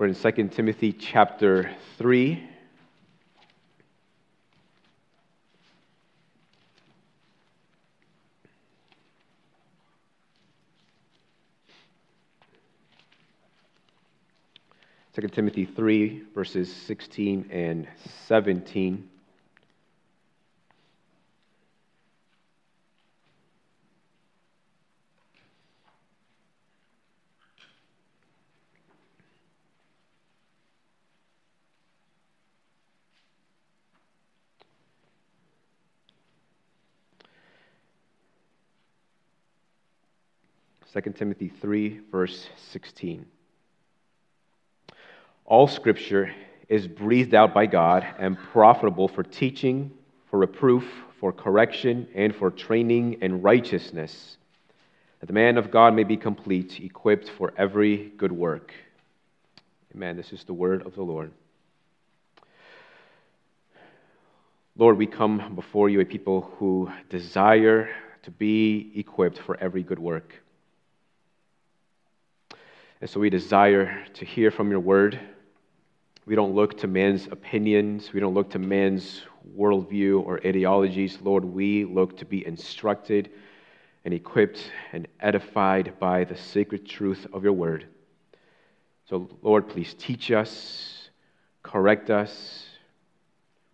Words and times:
We're 0.00 0.06
in 0.06 0.14
2 0.14 0.48
Timothy 0.48 0.94
chapter 0.94 1.76
3. 1.98 2.48
Second 15.12 15.32
Timothy 15.34 15.66
3, 15.66 16.22
verses 16.34 16.74
16 16.74 17.50
and 17.52 17.86
17. 18.26 19.06
2 40.92 41.00
Timothy 41.12 41.52
3, 41.60 42.00
verse 42.10 42.48
16. 42.72 43.24
All 45.44 45.68
scripture 45.68 46.34
is 46.68 46.88
breathed 46.88 47.32
out 47.32 47.54
by 47.54 47.66
God 47.66 48.04
and 48.18 48.36
profitable 48.36 49.06
for 49.06 49.22
teaching, 49.22 49.92
for 50.30 50.40
reproof, 50.40 50.84
for 51.20 51.32
correction, 51.32 52.08
and 52.14 52.34
for 52.34 52.50
training 52.50 53.18
in 53.20 53.40
righteousness, 53.40 54.36
that 55.20 55.26
the 55.26 55.32
man 55.32 55.58
of 55.58 55.70
God 55.70 55.94
may 55.94 56.02
be 56.02 56.16
complete, 56.16 56.80
equipped 56.80 57.28
for 57.28 57.52
every 57.56 58.10
good 58.16 58.32
work. 58.32 58.72
Amen. 59.94 60.16
This 60.16 60.32
is 60.32 60.42
the 60.42 60.54
word 60.54 60.84
of 60.84 60.96
the 60.96 61.02
Lord. 61.02 61.30
Lord, 64.76 64.96
we 64.96 65.06
come 65.06 65.54
before 65.54 65.88
you, 65.88 66.00
a 66.00 66.04
people 66.04 66.50
who 66.58 66.90
desire 67.08 67.90
to 68.22 68.30
be 68.32 68.90
equipped 68.96 69.38
for 69.38 69.56
every 69.60 69.84
good 69.84 69.98
work. 70.00 70.34
And 73.00 73.08
so 73.08 73.18
we 73.18 73.30
desire 73.30 74.04
to 74.14 74.24
hear 74.24 74.50
from 74.50 74.70
your 74.70 74.80
word. 74.80 75.18
We 76.26 76.34
don't 76.34 76.54
look 76.54 76.78
to 76.78 76.86
man's 76.86 77.26
opinions, 77.26 78.12
we 78.12 78.20
don't 78.20 78.34
look 78.34 78.50
to 78.50 78.58
man's 78.58 79.22
worldview 79.56 80.24
or 80.24 80.38
ideologies. 80.46 81.18
Lord, 81.22 81.44
we 81.44 81.84
look 81.84 82.18
to 82.18 82.26
be 82.26 82.46
instructed 82.46 83.30
and 84.04 84.12
equipped 84.12 84.70
and 84.92 85.08
edified 85.18 85.98
by 85.98 86.24
the 86.24 86.36
sacred 86.36 86.86
truth 86.86 87.26
of 87.32 87.42
your 87.42 87.54
word. 87.54 87.86
So, 89.08 89.28
Lord, 89.42 89.68
please 89.68 89.94
teach 89.94 90.30
us, 90.30 91.08
correct 91.62 92.10
us, 92.10 92.66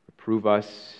reprove 0.08 0.46
us, 0.46 0.94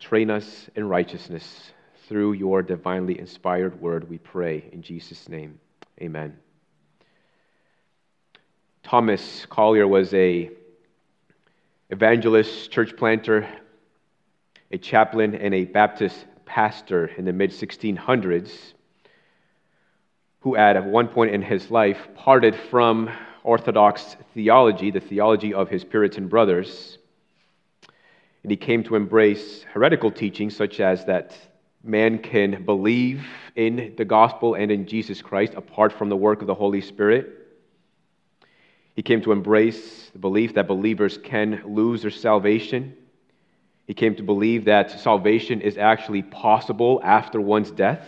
train 0.00 0.30
us 0.30 0.68
in 0.74 0.88
righteousness 0.88 1.72
through 2.08 2.32
your 2.32 2.60
divinely 2.60 3.18
inspired 3.18 3.80
word, 3.80 4.10
we 4.10 4.18
pray 4.18 4.68
in 4.72 4.82
Jesus' 4.82 5.28
name. 5.28 5.60
Amen. 6.02 6.36
Thomas 8.82 9.46
Collier 9.46 9.86
was 9.86 10.12
a 10.14 10.50
evangelist, 11.90 12.70
church 12.70 12.96
planter, 12.96 13.46
a 14.70 14.78
chaplain, 14.78 15.34
and 15.34 15.54
a 15.54 15.64
Baptist 15.64 16.24
pastor 16.46 17.06
in 17.16 17.24
the 17.24 17.32
mid 17.32 17.50
1600s 17.50 18.72
who 20.40 20.56
at 20.56 20.82
one 20.86 21.08
point 21.08 21.34
in 21.34 21.42
his 21.42 21.70
life 21.70 22.08
parted 22.14 22.56
from 22.70 23.10
Orthodox 23.44 24.16
theology, 24.34 24.90
the 24.90 25.00
theology 25.00 25.52
of 25.52 25.68
his 25.68 25.84
Puritan 25.84 26.28
brothers, 26.28 26.98
and 28.42 28.50
he 28.50 28.56
came 28.56 28.82
to 28.84 28.96
embrace 28.96 29.64
heretical 29.74 30.10
teachings 30.10 30.56
such 30.56 30.80
as 30.80 31.04
that 31.04 31.36
man 31.82 32.18
can 32.18 32.64
believe 32.64 33.24
in 33.56 33.94
the 33.96 34.04
gospel 34.04 34.54
and 34.54 34.70
in 34.70 34.86
Jesus 34.86 35.22
Christ 35.22 35.54
apart 35.54 35.92
from 35.92 36.08
the 36.08 36.16
work 36.16 36.40
of 36.40 36.46
the 36.46 36.54
Holy 36.54 36.80
Spirit. 36.80 37.36
He 38.94 39.02
came 39.02 39.22
to 39.22 39.32
embrace 39.32 40.10
the 40.10 40.18
belief 40.18 40.54
that 40.54 40.68
believers 40.68 41.16
can 41.16 41.62
lose 41.64 42.02
their 42.02 42.10
salvation. 42.10 42.94
He 43.86 43.94
came 43.94 44.14
to 44.16 44.22
believe 44.22 44.66
that 44.66 45.00
salvation 45.00 45.62
is 45.62 45.78
actually 45.78 46.22
possible 46.22 47.00
after 47.02 47.40
one's 47.40 47.70
death. 47.70 48.06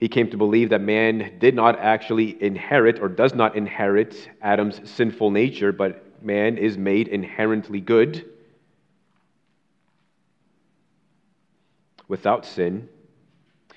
He 0.00 0.08
came 0.08 0.28
to 0.30 0.36
believe 0.36 0.70
that 0.70 0.80
man 0.80 1.38
did 1.38 1.54
not 1.54 1.78
actually 1.78 2.42
inherit 2.42 2.98
or 3.00 3.08
does 3.08 3.34
not 3.34 3.54
inherit 3.54 4.28
Adam's 4.40 4.80
sinful 4.90 5.30
nature, 5.30 5.70
but 5.70 6.04
man 6.20 6.58
is 6.58 6.76
made 6.76 7.06
inherently 7.06 7.80
good. 7.80 8.31
Without 12.12 12.44
sin. 12.44 12.86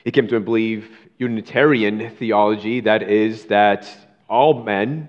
He 0.04 0.12
came 0.12 0.28
to 0.28 0.42
believe 0.42 0.90
Unitarian 1.18 2.10
theology, 2.18 2.82
that 2.82 3.02
is, 3.02 3.46
that 3.46 3.88
all 4.28 4.62
men 4.62 5.08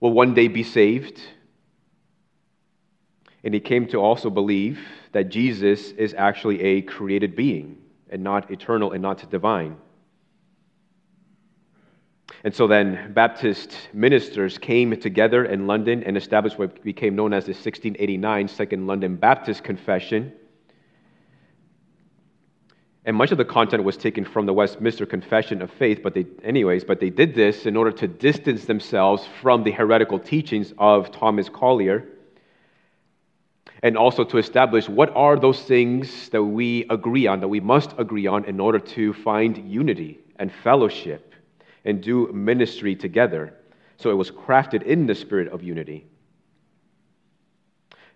will 0.00 0.14
one 0.14 0.32
day 0.32 0.48
be 0.48 0.62
saved. 0.62 1.20
And 3.44 3.52
he 3.52 3.60
came 3.60 3.86
to 3.88 3.98
also 3.98 4.30
believe 4.30 4.80
that 5.12 5.28
Jesus 5.28 5.90
is 5.90 6.14
actually 6.16 6.58
a 6.62 6.80
created 6.80 7.36
being 7.36 7.76
and 8.08 8.24
not 8.24 8.50
eternal 8.50 8.92
and 8.92 9.02
not 9.02 9.30
divine. 9.30 9.76
And 12.44 12.54
so 12.54 12.66
then, 12.66 13.12
Baptist 13.12 13.76
ministers 13.92 14.56
came 14.56 14.98
together 14.98 15.44
in 15.44 15.66
London 15.66 16.02
and 16.04 16.16
established 16.16 16.58
what 16.58 16.82
became 16.82 17.14
known 17.14 17.34
as 17.34 17.44
the 17.44 17.52
1689 17.52 18.48
Second 18.48 18.86
London 18.86 19.16
Baptist 19.16 19.62
Confession. 19.62 20.32
And 23.08 23.16
much 23.16 23.32
of 23.32 23.38
the 23.38 23.44
content 23.46 23.84
was 23.84 23.96
taken 23.96 24.26
from 24.26 24.44
the 24.44 24.52
Westminster 24.52 25.06
Confession 25.06 25.62
of 25.62 25.70
Faith, 25.70 26.00
but 26.02 26.12
they, 26.12 26.26
anyways, 26.44 26.84
but 26.84 27.00
they 27.00 27.08
did 27.08 27.34
this 27.34 27.64
in 27.64 27.74
order 27.74 27.90
to 27.90 28.06
distance 28.06 28.66
themselves 28.66 29.26
from 29.40 29.64
the 29.64 29.70
heretical 29.70 30.18
teachings 30.18 30.74
of 30.76 31.10
Thomas 31.10 31.48
Collier 31.48 32.06
and 33.82 33.96
also 33.96 34.24
to 34.24 34.36
establish 34.36 34.90
what 34.90 35.08
are 35.16 35.38
those 35.38 35.62
things 35.62 36.28
that 36.28 36.42
we 36.42 36.84
agree 36.90 37.26
on, 37.26 37.40
that 37.40 37.48
we 37.48 37.60
must 37.60 37.94
agree 37.96 38.26
on 38.26 38.44
in 38.44 38.60
order 38.60 38.78
to 38.78 39.14
find 39.14 39.56
unity 39.66 40.18
and 40.36 40.52
fellowship 40.52 41.32
and 41.86 42.02
do 42.02 42.30
ministry 42.34 42.94
together. 42.94 43.54
So 43.96 44.10
it 44.10 44.18
was 44.18 44.30
crafted 44.30 44.82
in 44.82 45.06
the 45.06 45.14
spirit 45.14 45.48
of 45.48 45.62
unity. 45.62 46.04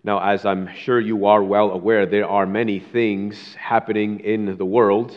Now, 0.05 0.19
as 0.19 0.45
I'm 0.45 0.67
sure 0.75 0.99
you 0.99 1.27
are 1.27 1.41
well 1.41 1.71
aware, 1.71 2.05
there 2.05 2.27
are 2.27 2.45
many 2.45 2.79
things 2.79 3.55
happening 3.55 4.19
in 4.19 4.57
the 4.57 4.65
world. 4.65 5.15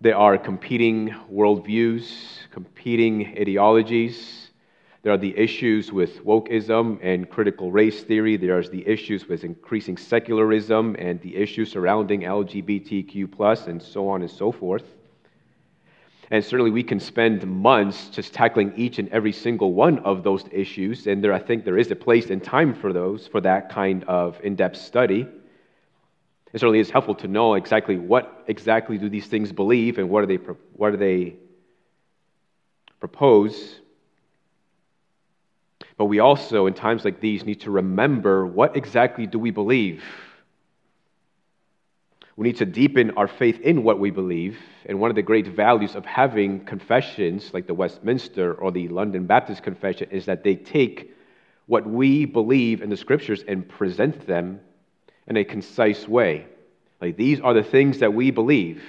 There 0.00 0.16
are 0.16 0.38
competing 0.38 1.14
worldviews, 1.30 2.08
competing 2.50 3.36
ideologies. 3.38 4.50
There 5.02 5.12
are 5.12 5.18
the 5.18 5.36
issues 5.36 5.92
with 5.92 6.24
wokeism 6.24 7.00
and 7.02 7.28
critical 7.28 7.70
race 7.70 8.02
theory. 8.02 8.38
There's 8.38 8.70
the 8.70 8.88
issues 8.88 9.28
with 9.28 9.44
increasing 9.44 9.98
secularism 9.98 10.96
and 10.98 11.20
the 11.20 11.36
issues 11.36 11.70
surrounding 11.70 12.22
LGBTQ, 12.22 13.66
and 13.66 13.82
so 13.82 14.08
on 14.08 14.22
and 14.22 14.30
so 14.30 14.50
forth. 14.50 14.84
And 16.30 16.44
certainly 16.44 16.70
we 16.70 16.82
can 16.82 17.00
spend 17.00 17.46
months 17.46 18.08
just 18.10 18.34
tackling 18.34 18.74
each 18.76 18.98
and 18.98 19.08
every 19.08 19.32
single 19.32 19.72
one 19.72 20.00
of 20.00 20.22
those 20.22 20.44
issues. 20.52 21.06
And 21.06 21.24
there, 21.24 21.32
I 21.32 21.38
think 21.38 21.64
there 21.64 21.78
is 21.78 21.90
a 21.90 21.96
place 21.96 22.28
and 22.28 22.44
time 22.44 22.74
for 22.74 22.92
those, 22.92 23.26
for 23.26 23.40
that 23.40 23.70
kind 23.70 24.04
of 24.04 24.38
in 24.42 24.54
depth 24.54 24.76
study. 24.76 25.26
It 26.52 26.60
certainly 26.60 26.80
is 26.80 26.90
helpful 26.90 27.14
to 27.16 27.28
know 27.28 27.54
exactly 27.54 27.96
what 27.96 28.44
exactly 28.46 28.98
do 28.98 29.08
these 29.08 29.26
things 29.26 29.52
believe 29.52 29.98
and 29.98 30.10
what 30.10 30.26
do 30.26 30.38
they, 30.38 30.44
what 30.74 30.90
do 30.90 30.96
they 30.98 31.36
propose. 33.00 33.80
But 35.96 36.06
we 36.06 36.20
also, 36.20 36.66
in 36.66 36.74
times 36.74 37.04
like 37.04 37.20
these, 37.20 37.44
need 37.44 37.62
to 37.62 37.70
remember 37.70 38.46
what 38.46 38.76
exactly 38.76 39.26
do 39.26 39.38
we 39.38 39.50
believe 39.50 40.02
we 42.38 42.44
need 42.44 42.58
to 42.58 42.64
deepen 42.64 43.10
our 43.16 43.26
faith 43.26 43.58
in 43.62 43.82
what 43.82 43.98
we 43.98 44.12
believe. 44.12 44.60
And 44.86 45.00
one 45.00 45.10
of 45.10 45.16
the 45.16 45.22
great 45.22 45.48
values 45.48 45.96
of 45.96 46.06
having 46.06 46.64
confessions 46.64 47.52
like 47.52 47.66
the 47.66 47.74
Westminster 47.74 48.54
or 48.54 48.70
the 48.70 48.86
London 48.86 49.26
Baptist 49.26 49.64
Confession 49.64 50.08
is 50.12 50.26
that 50.26 50.44
they 50.44 50.54
take 50.54 51.12
what 51.66 51.84
we 51.84 52.26
believe 52.26 52.80
in 52.80 52.90
the 52.90 52.96
scriptures 52.96 53.42
and 53.48 53.68
present 53.68 54.24
them 54.24 54.60
in 55.26 55.36
a 55.36 55.42
concise 55.42 56.06
way. 56.06 56.46
Like 57.00 57.16
these 57.16 57.40
are 57.40 57.54
the 57.54 57.64
things 57.64 57.98
that 57.98 58.14
we 58.14 58.30
believe. 58.30 58.84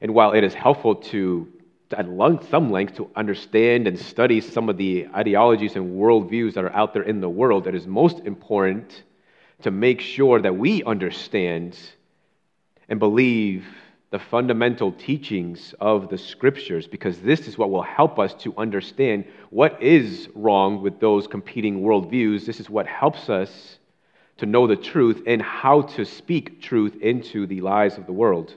And 0.00 0.14
while 0.14 0.34
it 0.34 0.44
is 0.44 0.54
helpful 0.54 0.94
to, 0.94 1.48
at 1.90 2.06
some 2.48 2.70
length, 2.70 2.94
to 2.94 3.10
understand 3.16 3.88
and 3.88 3.98
study 3.98 4.40
some 4.40 4.68
of 4.68 4.76
the 4.76 5.08
ideologies 5.16 5.74
and 5.74 5.96
worldviews 6.00 6.54
that 6.54 6.62
are 6.62 6.76
out 6.76 6.94
there 6.94 7.02
in 7.02 7.20
the 7.20 7.28
world, 7.28 7.66
it 7.66 7.74
is 7.74 7.88
most 7.88 8.20
important 8.20 9.02
to 9.62 9.72
make 9.72 10.00
sure 10.00 10.40
that 10.40 10.56
we 10.56 10.84
understand 10.84 11.76
and 12.88 12.98
believe 12.98 13.64
the 14.10 14.18
fundamental 14.18 14.92
teachings 14.92 15.74
of 15.80 16.08
the 16.08 16.18
scriptures 16.18 16.86
because 16.86 17.18
this 17.18 17.48
is 17.48 17.58
what 17.58 17.70
will 17.70 17.82
help 17.82 18.18
us 18.18 18.32
to 18.34 18.54
understand 18.56 19.24
what 19.50 19.82
is 19.82 20.28
wrong 20.34 20.82
with 20.82 21.00
those 21.00 21.26
competing 21.26 21.82
worldviews. 21.82 22.46
This 22.46 22.60
is 22.60 22.70
what 22.70 22.86
helps 22.86 23.28
us 23.28 23.78
to 24.36 24.46
know 24.46 24.66
the 24.66 24.76
truth 24.76 25.22
and 25.26 25.42
how 25.42 25.82
to 25.82 26.04
speak 26.04 26.62
truth 26.62 26.94
into 27.00 27.46
the 27.46 27.60
lies 27.60 27.98
of 27.98 28.06
the 28.06 28.12
world. 28.12 28.54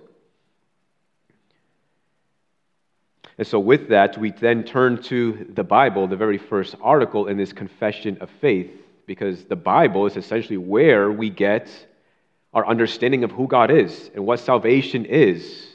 And 3.37 3.45
so, 3.45 3.59
with 3.59 3.89
that, 3.89 4.17
we 4.17 4.31
then 4.31 4.63
turn 4.63 5.01
to 5.03 5.47
the 5.53 5.63
Bible, 5.63 6.07
the 6.07 6.15
very 6.15 6.39
first 6.39 6.75
article 6.81 7.27
in 7.27 7.37
this 7.37 7.53
confession 7.53 8.17
of 8.19 8.29
faith, 8.41 8.71
because 9.05 9.45
the 9.45 9.55
Bible 9.55 10.07
is 10.07 10.17
essentially 10.17 10.57
where 10.57 11.11
we 11.11 11.29
get 11.29 11.69
our 12.57 12.65
understanding 12.65 13.23
of 13.23 13.29
who 13.29 13.47
God 13.47 13.69
is 13.69 14.09
and 14.15 14.25
what 14.25 14.39
salvation 14.39 15.05
is 15.05 15.67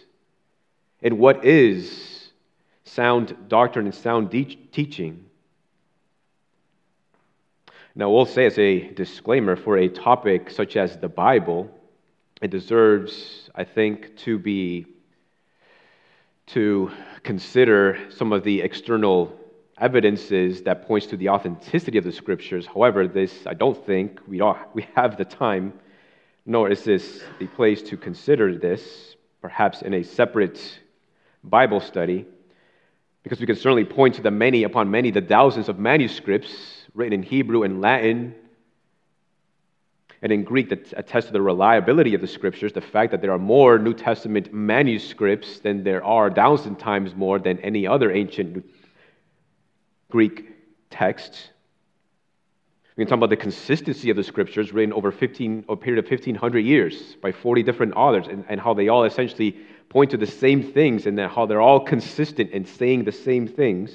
and 1.01 1.17
what 1.17 1.45
is 1.45 2.33
sound 2.83 3.37
doctrine 3.47 3.87
and 3.87 3.95
sound 3.95 4.31
de- 4.31 4.57
teaching. 4.73 5.25
Now, 7.95 8.11
we'll 8.11 8.27
say 8.27 8.47
as 8.47 8.59
a 8.59 8.89
disclaimer 8.95 9.55
for 9.55 9.77
a 9.77 9.87
topic 9.87 10.51
such 10.51 10.77
as 10.77 10.97
the 10.97 11.09
Bible, 11.09 11.71
it 12.41 12.51
deserves, 12.51 13.49
I 13.55 13.63
think, 13.63 14.17
to 14.25 14.37
be 14.37 14.87
to 16.47 16.91
consider 17.23 17.97
some 18.11 18.33
of 18.33 18.43
the 18.43 18.61
external 18.61 19.39
evidences 19.79 20.63
that 20.63 20.89
points 20.89 21.07
to 21.07 21.17
the 21.17 21.29
authenticity 21.29 21.97
of 21.97 22.03
the 22.03 22.11
scriptures. 22.11 22.67
However, 22.67 23.07
this 23.07 23.47
I 23.47 23.55
don't 23.55 23.87
think 23.87 24.19
we 24.27 24.39
don't, 24.39 24.59
we 24.75 24.85
have 24.97 25.17
the 25.17 25.25
time, 25.25 25.75
nor 26.45 26.71
is 26.71 26.85
this 26.85 27.23
the 27.39 27.47
place 27.47 27.83
to 27.83 27.97
consider 27.97 28.57
this, 28.57 29.17
perhaps 29.41 29.83
in 29.83 29.95
a 29.95 30.03
separate 30.03 30.81
Bible 31.45 31.81
study, 31.81 32.27
because 33.23 33.41
we 33.41 33.47
can 33.47 33.57
certainly 33.57 33.85
point 33.85 34.17
to 34.17 34.23
the 34.23 34.31
many 34.31 34.65
upon 34.65 34.91
many, 34.91 35.11
the 35.11 35.21
thousands 35.21 35.69
of 35.69 35.79
manuscripts 35.79 36.87
written 36.95 37.13
in 37.13 37.23
Hebrew 37.23 37.63
and 37.63 37.81
Latin 37.81 38.35
and 40.23 40.31
in 40.31 40.45
Greek 40.45 40.69
that 40.69 40.93
attest 40.97 41.27
to 41.27 41.33
the 41.33 41.43
reliability 41.43 42.15
of 42.15 42.21
the 42.21 42.29
scriptures, 42.29 42.73
the 42.73 42.81
fact 42.81 43.11
that 43.11 43.21
there 43.21 43.33
are 43.33 43.39
more 43.39 43.77
New 43.79 43.93
Testament 43.93 44.53
manuscripts 44.53 45.59
than 45.59 45.83
there 45.83 46.05
are 46.05 46.29
a 46.29 46.35
thousand 46.35 46.77
times 46.77 47.15
more 47.15 47.41
than 47.41 47.59
any 47.59 47.89
other 47.89 48.13
ancient 48.13 48.65
Greek 50.11 50.49
texts. 50.91 51.49
We 52.97 53.05
can 53.05 53.09
talk 53.09 53.17
about 53.19 53.31
the 53.31 53.37
consistency 53.37 54.11
of 54.11 54.17
the 54.17 54.25
scriptures 54.25 54.73
written 54.73 54.93
over 54.93 55.11
15, 55.11 55.65
a 55.69 55.77
period 55.77 56.05
of 56.05 56.11
1,500 56.11 56.59
years 56.59 57.17
by 57.23 57.33
40 57.33 57.63
different 57.63 57.95
authors, 57.95 58.27
and, 58.27 58.45
and 58.49 58.61
how 58.61 58.75
they 58.75 58.89
all 58.89 59.05
essentially 59.05 59.57
point 59.89 60.11
to 60.11 60.19
the 60.19 60.27
same 60.27 60.63
things 60.73 61.07
and 61.07 61.19
how 61.19 61.47
they're 61.47 61.61
all 61.61 61.81
consistent 61.81 62.51
in 62.51 62.67
saying 62.67 63.05
the 63.05 63.13
same 63.13 63.49
things. 63.49 63.91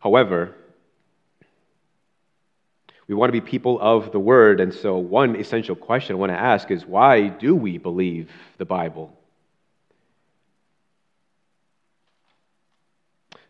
However, 0.00 0.56
we 3.06 3.14
want 3.14 3.28
to 3.28 3.40
be 3.40 3.40
people 3.40 3.78
of 3.80 4.10
the 4.10 4.18
Word. 4.18 4.60
And 4.60 4.74
so, 4.74 4.98
one 4.98 5.36
essential 5.36 5.76
question 5.76 6.16
I 6.16 6.18
want 6.18 6.32
to 6.32 6.38
ask 6.38 6.70
is 6.72 6.84
why 6.84 7.28
do 7.28 7.54
we 7.54 7.78
believe 7.78 8.30
the 8.58 8.64
Bible? 8.64 9.16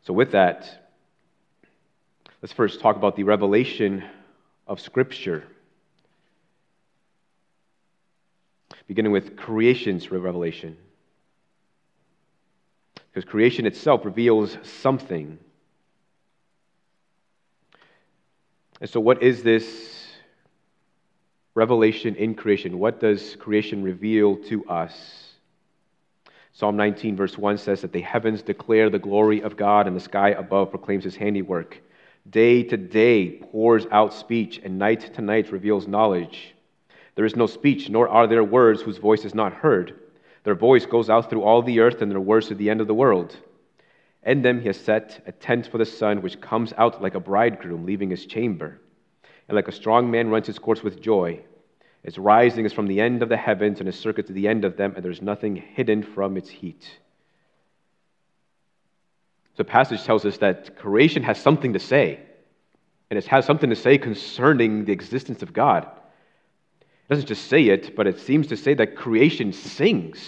So, 0.03 0.13
with 0.13 0.33
that, 0.33 0.69
let's 2.41 2.53
first 2.53 2.81
talk 2.81 2.97
about 2.97 3.15
the 3.15 3.23
revelation 3.23 4.05
of 4.67 4.81
Scripture. 4.81 5.45
Beginning 8.89 9.13
with 9.13 9.37
creation's 9.37 10.11
revelation. 10.11 10.77
Because 13.13 13.29
creation 13.29 13.65
itself 13.65 14.05
reveals 14.05 14.57
something. 14.63 15.39
And 18.81 18.91
so, 18.91 18.99
what 18.99 19.23
is 19.23 19.45
this 19.45 20.05
revelation 21.55 22.17
in 22.17 22.35
creation? 22.35 22.81
What 22.81 22.99
does 22.99 23.37
creation 23.37 23.85
reveal 23.85 24.37
to 24.45 24.65
us? 24.67 25.32
Psalm 26.55 26.77
19, 26.77 27.17
verse 27.17 27.39
1 27.39 27.57
says 27.57 27.81
that 27.81 27.93
the 27.93 28.03
heavens 28.03 28.43
declare 28.43 28.91
the 28.91 28.99
glory 28.99 29.41
of 29.41 29.57
God, 29.57 29.87
and 29.87 29.97
the 29.97 30.01
sky 30.01 30.31
above 30.31 30.71
proclaims 30.71 31.05
his 31.05 31.17
handiwork. 31.17 31.81
Day 32.29 32.63
to 32.63 32.77
day 32.77 33.31
pours 33.51 33.87
out 33.91 34.13
speech, 34.13 34.61
and 34.63 34.79
night 34.79 35.15
to 35.15 35.23
night 35.23 35.51
reveals 35.51 35.89
knowledge. 35.89 36.55
There 37.15 37.25
is 37.25 37.37
no 37.37 37.47
speech, 37.47 37.89
nor 37.89 38.07
are 38.07 38.27
there 38.27 38.45
words 38.45 38.83
whose 38.83 38.99
voice 38.99 39.25
is 39.25 39.35
not 39.35 39.55
heard. 39.55 39.99
Their 40.45 40.55
voice 40.55 40.85
goes 40.85 41.09
out 41.09 41.31
through 41.31 41.43
all 41.43 41.63
the 41.63 41.81
earth, 41.81 42.03
and 42.03 42.11
their 42.11 42.21
words 42.21 42.49
to 42.49 42.55
the 42.55 42.69
end 42.69 42.83
of 42.83 42.87
the 42.87 42.95
world. 42.95 43.35
In 44.23 44.43
them 44.43 44.61
he 44.61 44.67
has 44.67 44.79
set 44.79 45.23
a 45.27 45.33
tent 45.33 45.67
for 45.67 45.79
the 45.79 45.87
sun, 45.87 46.21
which 46.21 46.41
comes 46.41 46.75
out 46.77 47.03
like 47.03 47.15
a 47.15 47.21
bridegroom 47.21 47.87
leaving 47.87 48.11
his 48.11 48.27
chamber. 48.27 48.79
And 49.49 49.57
like 49.57 49.69
a 49.69 49.73
strong 49.73 50.11
man 50.11 50.29
runs 50.29 50.47
his 50.47 50.59
course 50.59 50.83
with 50.83 51.01
joy. 51.01 51.41
Its 52.05 52.19
rising 52.19 52.65
is 52.65 52.73
from 52.73 52.87
the 52.87 53.01
end 53.01 53.23
of 53.23 53.29
the 53.29 53.37
heavens, 53.37 53.81
and 53.81 53.89
its 53.89 53.99
circuit 53.99 54.27
to 54.27 54.33
the 54.33 54.49
end 54.49 54.65
of 54.65 54.77
them, 54.77 54.93
and 54.95 55.05
there's 55.05 55.23
nothing 55.23 55.57
hidden 55.57 56.03
from 56.03 56.37
its 56.37 56.49
heat. 56.49 56.83
So 59.55 59.59
the 59.59 59.65
passage 59.65 60.03
tells 60.03 60.25
us 60.25 60.39
that 60.39 60.77
creation 60.77 61.23
has 61.23 61.39
something 61.39 61.75
to 61.75 61.79
say, 61.79 62.19
and 63.11 63.19
it 63.19 63.27
has 63.27 63.45
something 63.45 63.71
to 63.71 63.77
say 63.77 63.99
concerning 63.99 64.85
the 64.85 64.93
existence 64.93 65.43
of 65.43 65.53
God. 65.53 65.87
It 66.81 67.09
doesn't 67.09 67.27
just 67.27 67.49
say 67.49 67.67
it, 67.67 67.95
but 67.95 68.07
it 68.07 68.19
seems 68.21 68.49
to 68.49 68.57
say 68.57 68.75
that 68.75 68.97
creation 68.97 69.53
sings 69.53 70.19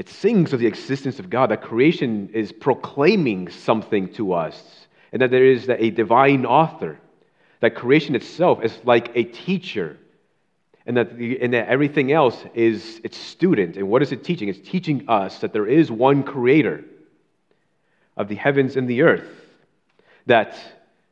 it 0.00 0.08
sings 0.08 0.54
of 0.54 0.60
the 0.60 0.66
existence 0.66 1.18
of 1.18 1.28
God, 1.28 1.50
that 1.50 1.60
creation 1.60 2.30
is 2.32 2.52
proclaiming 2.52 3.50
something 3.50 4.10
to 4.14 4.32
us, 4.32 4.86
and 5.12 5.20
that 5.20 5.30
there 5.30 5.44
is 5.44 5.68
a 5.68 5.90
divine 5.90 6.46
author, 6.46 6.98
that 7.60 7.74
creation 7.74 8.14
itself 8.14 8.62
is 8.62 8.78
like 8.84 9.12
a 9.14 9.24
teacher, 9.24 9.96
and 10.86 10.96
that, 10.96 11.16
the, 11.16 11.40
and 11.40 11.52
that 11.52 11.68
everything 11.68 12.10
else 12.10 12.42
is 12.54 13.00
its 13.04 13.16
student. 13.16 13.76
And 13.76 13.88
what 13.88 14.02
is 14.02 14.12
it 14.12 14.24
teaching? 14.24 14.48
It's 14.48 14.68
teaching 14.68 15.08
us 15.08 15.38
that 15.40 15.52
there 15.52 15.66
is 15.66 15.90
one 15.90 16.22
creator 16.22 16.84
of 18.16 18.28
the 18.28 18.34
heavens 18.34 18.76
and 18.76 18.88
the 18.88 19.02
earth, 19.02 19.28
that 20.26 20.56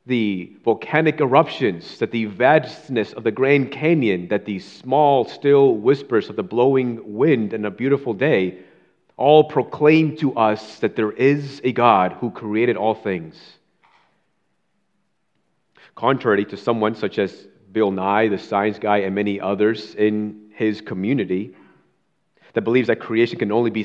the 0.06 0.56
volcanic 0.64 1.20
eruptions, 1.20 1.98
that 1.98 2.10
the 2.10 2.24
vastness 2.24 3.12
of 3.12 3.24
the 3.24 3.30
Grand 3.30 3.70
Canyon, 3.70 4.28
that 4.28 4.46
the 4.46 4.58
small, 4.58 5.26
still 5.26 5.74
whispers 5.74 6.30
of 6.30 6.36
the 6.36 6.42
blowing 6.42 7.14
wind 7.14 7.52
in 7.52 7.66
a 7.66 7.70
beautiful 7.70 8.14
day 8.14 8.58
all 9.18 9.44
proclaim 9.44 10.16
to 10.16 10.34
us 10.34 10.78
that 10.78 10.96
there 10.96 11.10
is 11.12 11.60
a 11.64 11.72
God 11.72 12.12
who 12.14 12.30
created 12.30 12.76
all 12.76 12.94
things. 12.94 13.36
Contrary 15.98 16.44
to 16.44 16.56
someone 16.56 16.94
such 16.94 17.18
as 17.18 17.48
Bill 17.72 17.90
Nye, 17.90 18.28
the 18.28 18.38
science 18.38 18.78
guy, 18.78 18.98
and 18.98 19.16
many 19.16 19.40
others 19.40 19.96
in 19.96 20.52
his 20.54 20.80
community 20.80 21.56
that 22.52 22.62
believes 22.62 22.86
that 22.86 23.00
creation 23.00 23.36
can 23.36 23.50
only 23.50 23.72
be 23.72 23.84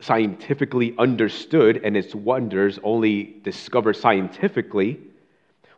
scientifically 0.00 0.96
understood 0.98 1.80
and 1.84 1.96
its 1.96 2.12
wonders 2.12 2.80
only 2.82 3.36
discovered 3.44 3.94
scientifically 3.94 4.98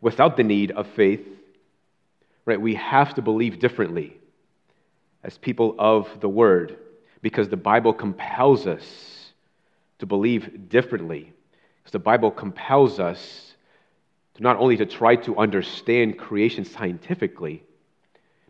without 0.01 0.39
the 0.39 0.43
need 0.43 0.71
of 0.71 0.87
faith, 0.87 1.29
right? 2.47 2.59
We 2.59 2.77
have 2.77 3.13
to 3.17 3.21
believe 3.21 3.59
differently 3.59 4.17
as 5.23 5.37
people 5.37 5.75
of 5.79 6.09
the 6.21 6.29
Word 6.31 6.79
because 7.21 7.51
the 7.51 7.59
Bible 7.59 7.93
compels 7.93 8.67
us 8.67 9.31
to 9.99 10.07
believe 10.07 10.71
differently. 10.71 11.35
Because 11.83 11.93
the 11.93 11.99
Bible 11.99 12.31
compels 12.31 12.99
us 12.99 13.56
not 14.41 14.57
only 14.59 14.77
to 14.77 14.87
try 14.87 15.17
to 15.17 15.37
understand 15.39 16.19
creation 16.19 16.65
scientifically, 16.65 17.63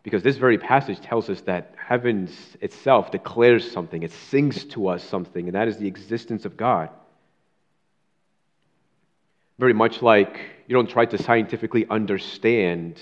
because 0.02 0.22
this 0.22 0.36
very 0.36 0.58
passage 0.58 1.00
tells 1.00 1.28
us 1.28 1.40
that 1.42 1.74
heavens 1.76 2.30
itself 2.60 3.10
declares 3.10 3.70
something, 3.70 4.02
it 4.02 4.12
sings 4.12 4.64
to 4.66 4.88
us 4.88 5.02
something, 5.02 5.46
and 5.46 5.54
that 5.54 5.68
is 5.68 5.78
the 5.78 5.88
existence 5.88 6.44
of 6.44 6.56
God. 6.56 6.90
Very 9.58 9.72
much 9.72 10.02
like 10.02 10.38
you 10.66 10.74
don't 10.74 10.88
try 10.88 11.06
to 11.06 11.18
scientifically 11.18 11.86
understand 11.88 13.00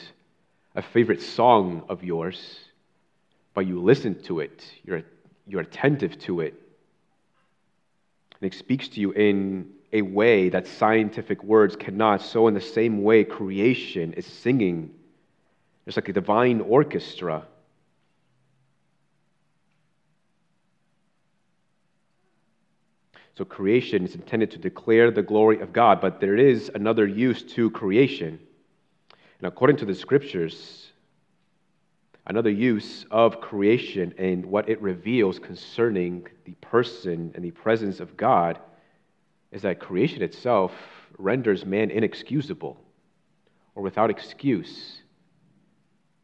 a 0.75 0.83
favorite 0.83 1.21
song 1.21 1.85
of 1.89 2.05
yours, 2.05 2.59
but 3.55 3.67
you 3.67 3.83
listen 3.83 4.23
to 4.23 4.41
it. 4.41 4.65
You're 4.85 5.03
you're 5.47 5.61
attentive 5.61 6.19
to 6.21 6.41
it. 6.41 6.55
And 8.41 8.53
it 8.53 8.57
speaks 8.57 8.89
to 8.89 9.01
you 9.01 9.13
in 9.13 9.71
a 9.95 10.03
way 10.03 10.51
that 10.51 10.67
scientific 10.67 11.43
words 11.43 11.77
cannot. 11.77 12.21
So, 12.21 12.49
in 12.49 12.55
the 12.55 12.61
same 12.61 13.03
way, 13.03 13.25
creation 13.25 14.13
is 14.13 14.27
singing. 14.27 14.91
It's 15.87 15.97
like 15.97 16.09
a 16.11 16.13
divine 16.13 16.61
orchestra. 16.61 17.47
So, 23.39 23.47
creation 23.47 24.05
is 24.05 24.15
intended 24.15 24.51
to 24.51 24.59
declare 24.59 25.11
the 25.11 25.23
glory 25.23 25.61
of 25.61 25.73
God, 25.73 26.03
but 26.03 26.21
there 26.21 26.37
is 26.37 26.71
another 26.75 27.07
use 27.07 27.43
to 27.55 27.71
creation. 27.71 28.39
And 29.39 29.49
according 29.49 29.79
to 29.79 29.87
the 29.87 29.95
scriptures, 29.95 30.91
Another 32.27 32.51
use 32.51 33.05
of 33.11 33.41
creation 33.43 34.15
and 34.17 34.47
what 34.47 34.71
it 34.71 34.81
reveals 34.81 35.39
concerning 35.39 36.27
the 36.47 36.55
person 36.63 37.33
and 37.35 37.45
the 37.45 37.51
presence 37.51 38.01
of 38.01 38.17
God 38.17 38.59
is 39.55 39.63
that 39.63 39.79
creation 39.79 40.21
itself 40.21 40.73
renders 41.17 41.65
man 41.65 41.91
inexcusable 41.91 42.77
or 43.77 43.83
without 43.83 44.11
excuse, 44.11 45.01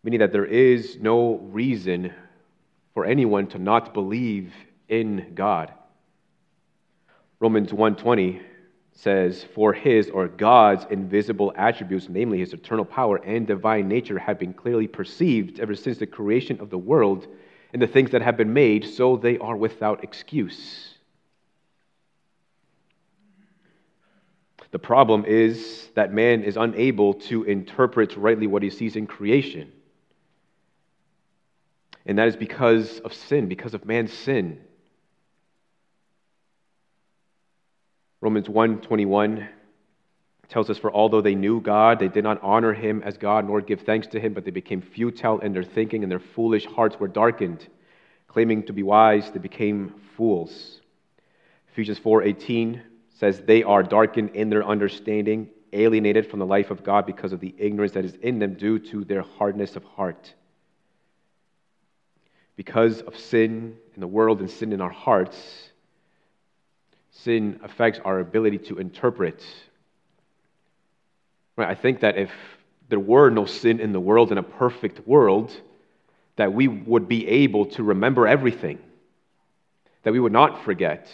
meaning 0.02 0.18
that 0.18 0.32
there 0.32 0.44
is 0.44 0.98
no 1.00 1.36
reason 1.36 2.12
for 2.92 3.06
anyone 3.06 3.46
to 3.46 3.58
not 3.58 3.94
believe 3.94 4.52
in 4.88 5.32
God. 5.34 5.72
Romans 7.38 7.70
1:20 7.70 8.42
says, 8.92 9.44
For 9.54 9.72
his 9.72 10.10
or 10.10 10.26
God's 10.26 10.84
invisible 10.90 11.52
attributes, 11.56 12.08
namely 12.08 12.40
his 12.40 12.52
eternal 12.52 12.84
power 12.84 13.16
and 13.18 13.46
divine 13.46 13.86
nature, 13.88 14.18
have 14.18 14.40
been 14.40 14.52
clearly 14.52 14.88
perceived 14.88 15.60
ever 15.60 15.76
since 15.76 15.98
the 15.98 16.06
creation 16.06 16.60
of 16.60 16.70
the 16.70 16.78
world 16.78 17.28
and 17.72 17.80
the 17.80 17.86
things 17.86 18.10
that 18.10 18.22
have 18.22 18.36
been 18.36 18.52
made, 18.52 18.84
so 18.84 19.16
they 19.16 19.38
are 19.38 19.56
without 19.56 20.02
excuse. 20.02 20.98
The 24.70 24.78
problem 24.78 25.24
is 25.24 25.88
that 25.94 26.12
man 26.12 26.44
is 26.44 26.56
unable 26.56 27.14
to 27.14 27.42
interpret 27.44 28.16
rightly 28.16 28.46
what 28.46 28.62
he 28.62 28.70
sees 28.70 28.96
in 28.96 29.06
creation. 29.06 29.72
And 32.06 32.18
that 32.18 32.28
is 32.28 32.36
because 32.36 33.00
of 33.00 33.12
sin, 33.12 33.48
because 33.48 33.74
of 33.74 33.84
man's 33.84 34.12
sin. 34.12 34.60
Romans 38.20 38.48
1:21 38.48 39.48
tells 40.48 40.68
us 40.68 40.78
for 40.78 40.92
although 40.92 41.20
they 41.20 41.34
knew 41.34 41.60
God 41.60 42.00
they 42.00 42.08
did 42.08 42.24
not 42.24 42.42
honor 42.42 42.72
him 42.72 43.02
as 43.02 43.16
God 43.16 43.46
nor 43.46 43.60
give 43.60 43.82
thanks 43.82 44.08
to 44.08 44.20
him 44.20 44.34
but 44.34 44.44
they 44.44 44.50
became 44.50 44.82
futile 44.82 45.38
in 45.38 45.52
their 45.52 45.62
thinking 45.62 46.02
and 46.02 46.10
their 46.10 46.18
foolish 46.18 46.66
hearts 46.66 46.98
were 46.98 47.08
darkened 47.08 47.66
claiming 48.26 48.64
to 48.64 48.72
be 48.72 48.82
wise 48.82 49.30
they 49.30 49.38
became 49.38 49.94
fools. 50.16 50.80
Ephesians 51.72 51.98
4:18 52.00 52.82
says 53.20 53.40
they 53.40 53.62
are 53.62 53.82
darkened 53.82 54.30
in 54.30 54.48
their 54.48 54.66
understanding 54.66 55.50
alienated 55.72 56.28
from 56.28 56.38
the 56.38 56.46
life 56.46 56.70
of 56.70 56.82
God 56.82 57.04
because 57.04 57.32
of 57.32 57.40
the 57.40 57.54
ignorance 57.58 57.92
that 57.92 58.04
is 58.04 58.14
in 58.14 58.38
them 58.38 58.54
due 58.54 58.78
to 58.78 59.04
their 59.04 59.22
hardness 59.22 59.76
of 59.76 59.84
heart. 59.84 60.32
Because 62.56 63.02
of 63.02 63.16
sin 63.16 63.76
in 63.94 64.00
the 64.00 64.08
world 64.08 64.40
and 64.40 64.50
sin 64.50 64.72
in 64.72 64.80
our 64.80 64.90
hearts 64.90 65.36
sin 67.10 67.60
affects 67.62 68.00
our 68.04 68.20
ability 68.20 68.58
to 68.58 68.78
interpret. 68.78 69.44
Right? 71.56 71.68
I 71.68 71.74
think 71.74 72.00
that 72.00 72.16
if 72.16 72.30
there 72.88 73.00
were 73.00 73.28
no 73.28 73.44
sin 73.44 73.80
in 73.80 73.92
the 73.92 74.00
world, 74.00 74.32
in 74.32 74.38
a 74.38 74.42
perfect 74.42 75.06
world, 75.06 75.52
that 76.36 76.54
we 76.54 76.68
would 76.68 77.06
be 77.06 77.28
able 77.28 77.66
to 77.66 77.82
remember 77.82 78.26
everything, 78.26 78.78
that 80.04 80.12
we 80.12 80.20
would 80.20 80.32
not 80.32 80.64
forget, 80.64 81.10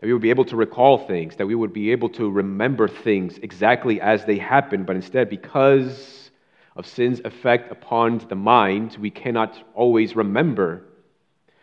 that 0.00 0.06
we 0.06 0.12
would 0.12 0.22
be 0.22 0.30
able 0.30 0.46
to 0.46 0.56
recall 0.56 0.98
things, 0.98 1.36
that 1.36 1.46
we 1.46 1.54
would 1.54 1.72
be 1.72 1.92
able 1.92 2.08
to 2.08 2.30
remember 2.30 2.88
things 2.88 3.38
exactly 3.38 4.00
as 4.00 4.24
they 4.24 4.38
happened, 4.38 4.86
but 4.86 4.96
instead, 4.96 5.28
because 5.28 6.30
of 6.74 6.86
sin's 6.86 7.20
effect 7.20 7.70
upon 7.70 8.18
the 8.28 8.34
mind, 8.34 8.96
we 8.98 9.10
cannot 9.10 9.62
always 9.74 10.16
remember 10.16 10.84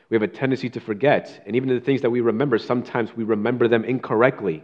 we 0.10 0.16
have 0.16 0.24
a 0.24 0.28
tendency 0.28 0.70
to 0.70 0.80
forget. 0.80 1.44
And 1.46 1.56
even 1.56 1.70
the 1.70 1.80
things 1.80 2.02
that 2.02 2.10
we 2.10 2.22
remember, 2.22 2.58
sometimes 2.58 3.16
we 3.16 3.24
remember 3.24 3.68
them 3.68 3.84
incorrectly. 3.84 4.64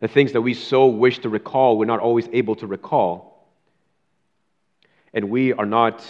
The 0.00 0.08
things 0.08 0.32
that 0.32 0.42
we 0.42 0.54
so 0.54 0.86
wish 0.86 1.20
to 1.20 1.28
recall, 1.28 1.78
we're 1.78 1.86
not 1.86 2.00
always 2.00 2.28
able 2.32 2.54
to 2.56 2.66
recall. 2.66 3.48
And 5.14 5.30
we 5.30 5.54
are 5.54 5.66
not 5.66 6.04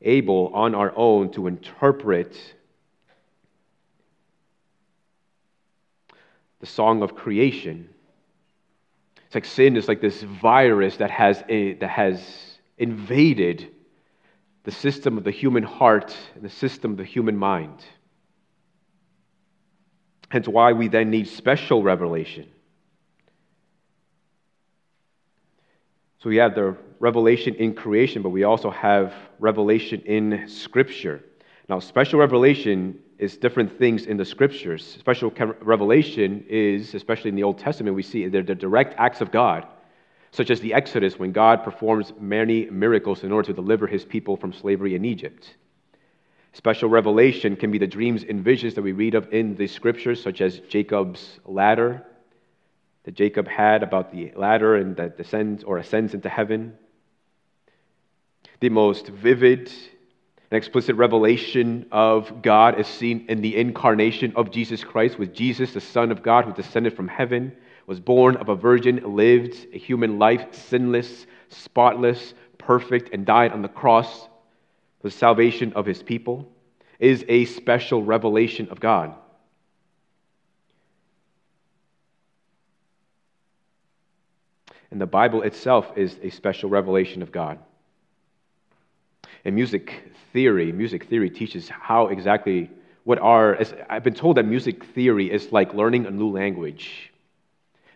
able 0.00 0.52
on 0.54 0.74
our 0.76 0.92
own 0.96 1.32
to 1.32 1.48
interpret 1.48 2.36
the 6.60 6.66
song 6.66 7.02
of 7.02 7.14
creation. 7.14 7.88
It's 9.26 9.34
like 9.34 9.44
sin 9.44 9.76
is 9.76 9.88
like 9.88 10.00
this 10.00 10.22
virus 10.22 10.96
that 10.96 11.10
has, 11.10 11.42
a, 11.48 11.74
that 11.74 11.90
has 11.90 12.20
invaded 12.78 13.68
the 14.64 14.70
system 14.70 15.18
of 15.18 15.24
the 15.24 15.30
human 15.30 15.62
heart 15.62 16.16
and 16.34 16.44
the 16.44 16.50
system 16.50 16.92
of 16.92 16.96
the 16.96 17.04
human 17.04 17.36
mind. 17.36 17.84
Hence, 20.30 20.46
why 20.46 20.72
we 20.72 20.88
then 20.88 21.10
need 21.10 21.28
special 21.28 21.82
revelation. 21.82 22.48
So 26.18 26.28
we 26.28 26.36
have 26.36 26.54
the 26.54 26.76
revelation 26.98 27.54
in 27.54 27.74
creation, 27.74 28.22
but 28.22 28.30
we 28.30 28.44
also 28.44 28.70
have 28.70 29.14
revelation 29.38 30.02
in 30.02 30.48
Scripture. 30.48 31.22
Now, 31.68 31.78
special 31.78 32.18
revelation 32.18 32.98
is 33.18 33.36
different 33.36 33.78
things 33.78 34.06
in 34.06 34.16
the 34.16 34.24
Scriptures. 34.24 34.96
Special 35.00 35.32
revelation 35.60 36.44
is, 36.48 36.94
especially 36.94 37.30
in 37.30 37.36
the 37.36 37.42
Old 37.42 37.58
Testament, 37.58 37.96
we 37.96 38.02
see 38.02 38.28
they're 38.28 38.42
the 38.42 38.54
direct 38.54 38.94
acts 38.98 39.20
of 39.20 39.30
God 39.30 39.66
such 40.30 40.50
as 40.50 40.60
the 40.60 40.74
Exodus 40.74 41.18
when 41.18 41.32
God 41.32 41.64
performs 41.64 42.12
many 42.20 42.68
miracles 42.70 43.24
in 43.24 43.32
order 43.32 43.46
to 43.46 43.52
deliver 43.52 43.86
his 43.86 44.04
people 44.04 44.36
from 44.36 44.52
slavery 44.52 44.94
in 44.94 45.04
Egypt. 45.04 45.56
Special 46.52 46.88
revelation 46.88 47.56
can 47.56 47.70
be 47.70 47.78
the 47.78 47.86
dreams 47.86 48.24
and 48.28 48.42
visions 48.42 48.74
that 48.74 48.82
we 48.82 48.92
read 48.92 49.14
of 49.14 49.32
in 49.32 49.54
the 49.54 49.66
scriptures, 49.66 50.22
such 50.22 50.40
as 50.40 50.58
Jacob's 50.60 51.40
ladder 51.44 52.04
that 53.04 53.14
Jacob 53.14 53.48
had 53.48 53.82
about 53.82 54.12
the 54.12 54.32
ladder 54.34 54.76
and 54.76 54.96
that 54.96 55.16
descends 55.16 55.64
or 55.64 55.78
ascends 55.78 56.14
into 56.14 56.28
heaven. 56.28 56.76
The 58.60 58.70
most 58.70 59.06
vivid 59.06 59.72
and 60.50 60.56
explicit 60.56 60.96
revelation 60.96 61.86
of 61.92 62.42
God 62.42 62.80
is 62.80 62.86
seen 62.86 63.26
in 63.28 63.42
the 63.42 63.56
incarnation 63.56 64.32
of 64.34 64.50
Jesus 64.50 64.82
Christ, 64.82 65.18
with 65.18 65.34
Jesus, 65.34 65.74
the 65.74 65.80
Son 65.80 66.10
of 66.10 66.22
God, 66.22 66.44
who 66.46 66.52
descended 66.54 66.96
from 66.96 67.08
heaven 67.08 67.52
was 67.88 68.00
born 68.00 68.36
of 68.36 68.50
a 68.50 68.54
virgin, 68.54 69.16
lived 69.16 69.66
a 69.72 69.78
human 69.78 70.18
life, 70.18 70.54
sinless, 70.54 71.26
spotless, 71.48 72.34
perfect, 72.58 73.14
and 73.14 73.24
died 73.24 73.50
on 73.50 73.62
the 73.62 73.68
cross 73.68 74.28
for 75.00 75.08
the 75.08 75.10
salvation 75.10 75.72
of 75.72 75.86
his 75.86 76.02
people, 76.02 76.52
is 76.98 77.24
a 77.28 77.46
special 77.46 78.02
revelation 78.02 78.68
of 78.70 78.78
God. 78.78 79.14
And 84.90 85.00
the 85.00 85.06
Bible 85.06 85.40
itself 85.40 85.90
is 85.96 86.18
a 86.22 86.28
special 86.28 86.68
revelation 86.68 87.22
of 87.22 87.32
God. 87.32 87.58
In 89.48 89.54
music 89.54 90.12
theory, 90.34 90.72
music 90.72 91.04
theory 91.06 91.30
teaches 91.30 91.70
how 91.70 92.08
exactly 92.08 92.70
what 93.04 93.18
are, 93.18 93.58
I've 93.88 94.04
been 94.04 94.12
told 94.12 94.36
that 94.36 94.42
music 94.42 94.84
theory 94.84 95.32
is 95.32 95.50
like 95.52 95.72
learning 95.72 96.04
a 96.04 96.10
new 96.10 96.28
language. 96.28 97.10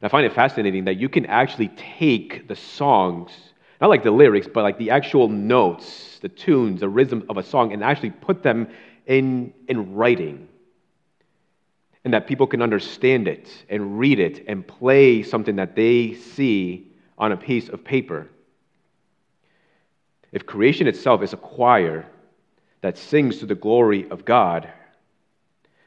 And 0.01 0.07
I 0.07 0.09
find 0.09 0.25
it 0.25 0.33
fascinating 0.33 0.87
that 0.87 0.97
you 0.97 1.11
can 1.11 1.27
actually 1.27 1.69
take 1.69 2.49
the 2.49 2.57
songs, 2.57 3.33
not 3.83 3.91
like 3.91 4.03
the 4.03 4.11
lyrics, 4.11 4.49
but 4.51 4.63
like 4.63 4.79
the 4.79 4.89
actual 4.89 5.29
notes, 5.29 6.19
the 6.23 6.31
tunes, 6.31 6.81
the 6.81 6.89
rhythm 6.89 7.27
of 7.29 7.37
a 7.37 7.43
song, 7.43 7.75
and 7.75 7.85
actually 7.85 8.13
put 8.13 8.43
them 8.43 8.69
in, 9.05 9.53
in 9.69 9.95
writing. 9.95 10.49
And 12.03 12.15
that 12.15 12.27
people 12.27 12.47
can 12.47 12.63
understand 12.63 13.29
it 13.29 13.67
and 13.69 13.99
read 13.99 14.21
it 14.21 14.47
and 14.49 14.67
play 14.67 15.23
something 15.23 15.57
that 15.57 15.77
they 15.77 16.15
see 16.15 16.91
on 17.19 17.31
a 17.31 17.37
piece 17.37 17.69
of 17.69 17.85
paper. 17.85 18.31
If 20.33 20.47
creation 20.47 20.87
itself 20.87 21.23
is 21.23 21.35
a 21.35 21.37
choir 21.37 22.07
that 22.81 22.99
sings 22.99 23.39
to 23.39 23.47
the 23.47 23.55
glory 23.55 24.11
of 24.11 24.25
God, 24.25 24.69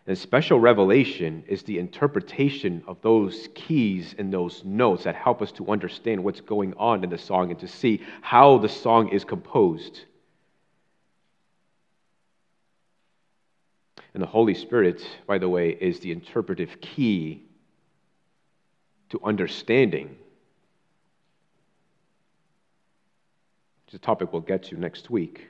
then 0.05 0.15
special 0.15 0.59
revelation 0.59 1.43
is 1.47 1.63
the 1.63 1.79
interpretation 1.79 2.83
of 2.87 3.01
those 3.01 3.49
keys 3.55 4.13
and 4.17 4.31
those 4.31 4.63
notes 4.63 5.05
that 5.05 5.15
help 5.15 5.41
us 5.41 5.51
to 5.53 5.67
understand 5.69 6.23
what's 6.23 6.41
going 6.41 6.75
on 6.77 7.03
in 7.03 7.09
the 7.09 7.17
song 7.17 7.49
and 7.49 7.59
to 7.59 7.67
see 7.67 8.01
how 8.21 8.59
the 8.59 8.69
song 8.69 9.09
is 9.09 9.25
composed. 9.25 10.01
And 14.13 14.21
the 14.21 14.27
Holy 14.27 14.53
Spirit, 14.53 15.05
by 15.25 15.39
the 15.39 15.49
way, 15.49 15.71
is 15.71 15.99
the 15.99 16.11
interpretive 16.11 16.79
key 16.79 17.43
to 19.09 19.19
understanding. 19.23 20.15
It's 23.95 24.03
a 24.03 24.05
topic 24.05 24.33
we'll 24.33 24.41
get 24.41 24.63
to 24.63 24.77
next 24.77 25.09
week. 25.09 25.47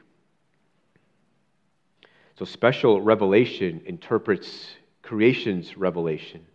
So, 2.38 2.46
special 2.46 3.02
revelation 3.02 3.82
interprets 3.88 4.68
creation's 5.02 5.76
revelation. 5.76 6.46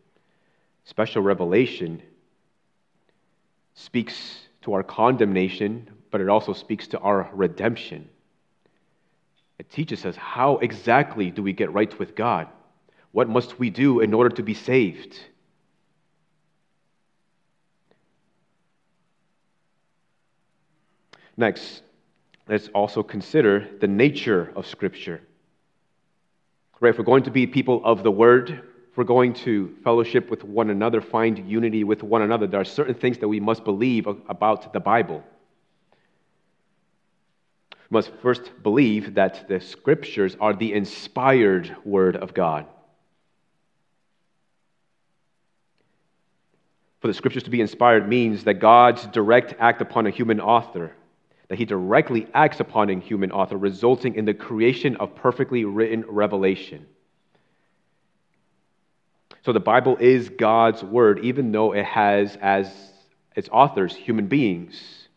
Special 0.85 1.20
revelation 1.20 2.00
speaks 3.75 4.38
to 4.62 4.75
our 4.75 4.85
condemnation, 4.85 5.90
but 6.12 6.20
it 6.20 6.28
also 6.28 6.52
speaks 6.52 6.87
to 6.87 7.00
our 7.00 7.28
redemption. 7.32 8.09
It 9.59 9.68
teaches 9.68 10.06
us 10.06 10.14
how 10.14 10.59
exactly 10.59 11.32
do 11.32 11.42
we 11.42 11.52
get 11.52 11.73
right 11.73 11.99
with 11.99 12.14
God? 12.14 12.47
What 13.11 13.28
must 13.28 13.59
we 13.59 13.68
do 13.68 13.99
in 13.99 14.14
order 14.14 14.30
to 14.37 14.44
be 14.44 14.54
saved? 14.54 15.18
Next, 21.40 21.80
let's 22.47 22.68
also 22.75 23.02
consider 23.02 23.66
the 23.80 23.88
nature 23.88 24.52
of 24.54 24.66
Scripture. 24.66 25.23
Right, 26.80 26.90
if 26.90 26.99
we're 26.99 27.04
going 27.04 27.23
to 27.23 27.30
be 27.30 27.47
people 27.47 27.80
of 27.82 28.02
the 28.02 28.11
Word, 28.11 28.50
if 28.50 28.97
we're 28.99 29.04
going 29.04 29.32
to 29.47 29.75
fellowship 29.82 30.28
with 30.28 30.44
one 30.44 30.68
another, 30.68 31.00
find 31.00 31.38
unity 31.49 31.82
with 31.82 32.02
one 32.02 32.20
another, 32.20 32.47
there 32.47 32.61
are 32.61 32.64
certain 32.66 32.94
things 32.94 33.16
that 33.18 33.28
we 33.28 33.40
must 33.40 33.64
believe 33.64 34.06
about 34.06 34.75
the 34.75 34.80
Bible. 34.80 35.25
We 37.73 37.94
must 37.94 38.12
first 38.20 38.62
believe 38.62 39.14
that 39.14 39.49
the 39.49 39.62
Scriptures 39.62 40.37
are 40.42 40.52
the 40.52 40.75
inspired 40.75 41.75
Word 41.87 42.16
of 42.16 42.35
God. 42.35 42.66
For 47.00 47.09
the 47.09 47.14
Scriptures 47.14 47.44
to 47.44 47.50
be 47.50 47.62
inspired 47.62 48.06
means 48.06 48.44
that 48.44 48.54
God's 48.61 49.06
direct 49.06 49.54
act 49.59 49.80
upon 49.80 50.06
a 50.06 50.11
human 50.11 50.38
author 50.38 50.92
that 51.50 51.59
he 51.59 51.64
directly 51.64 52.28
acts 52.33 52.61
upon 52.61 52.88
a 52.90 53.00
human 53.00 53.33
author, 53.33 53.57
resulting 53.57 54.14
in 54.14 54.25
the 54.25 54.33
creation 54.33 54.95
of 54.97 55.16
perfectly 55.16 55.64
written 55.64 56.04
revelation. 56.07 56.87
So 59.42 59.52
the 59.52 59.59
Bible 59.59 59.97
is 59.97 60.28
God's 60.28 60.85
word, 60.85 61.19
even 61.25 61.50
though 61.50 61.73
it 61.73 61.85
has 61.85 62.37
as 62.40 62.73
its 63.35 63.49
authors 63.50 63.97
human 63.97 64.28
beings. 64.28 65.09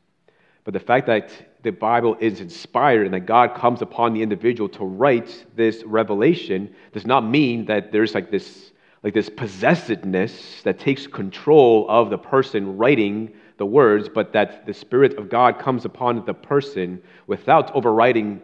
But 0.63 0.73
the 0.73 0.79
fact 0.79 1.05
that 1.05 1.31
the 1.61 1.71
Bible 1.71 2.17
is 2.19 2.41
inspired 2.41 3.05
and 3.05 3.13
that 3.13 3.27
God 3.27 3.53
comes 3.53 3.83
upon 3.83 4.15
the 4.15 4.23
individual 4.23 4.69
to 4.69 4.83
write 4.83 5.45
this 5.55 5.83
revelation 5.83 6.73
does 6.93 7.05
not 7.05 7.21
mean 7.21 7.65
that 7.65 7.91
there's 7.91 8.15
like 8.15 8.31
this 8.31 8.71
like 9.03 9.13
this 9.13 9.29
possessiveness 9.29 10.61
that 10.63 10.79
takes 10.79 11.05
control 11.05 11.85
of 11.89 12.09
the 12.09 12.17
person 12.17 12.77
writing 12.77 13.33
the 13.57 13.65
words, 13.65 14.09
but 14.09 14.33
that 14.33 14.65
the 14.65 14.73
Spirit 14.73 15.17
of 15.17 15.29
God 15.29 15.59
comes 15.59 15.85
upon 15.85 16.25
the 16.25 16.33
person 16.33 17.01
without 17.27 17.75
overriding 17.75 18.41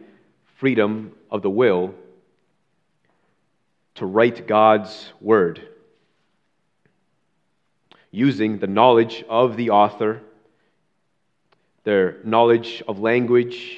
freedom 0.57 1.13
of 1.31 1.41
the 1.41 1.49
will 1.49 1.93
to 3.95 4.05
write 4.05 4.47
God's 4.47 5.11
word. 5.19 5.61
Using 8.11 8.59
the 8.59 8.67
knowledge 8.67 9.23
of 9.29 9.57
the 9.57 9.69
author, 9.71 10.21
their 11.83 12.17
knowledge 12.23 12.81
of 12.87 12.99
language, 12.99 13.75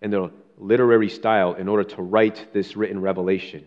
and 0.00 0.12
their 0.12 0.30
literary 0.58 1.08
style 1.08 1.54
in 1.54 1.68
order 1.68 1.84
to 1.84 2.02
write 2.02 2.52
this 2.52 2.76
written 2.76 3.00
revelation. 3.00 3.64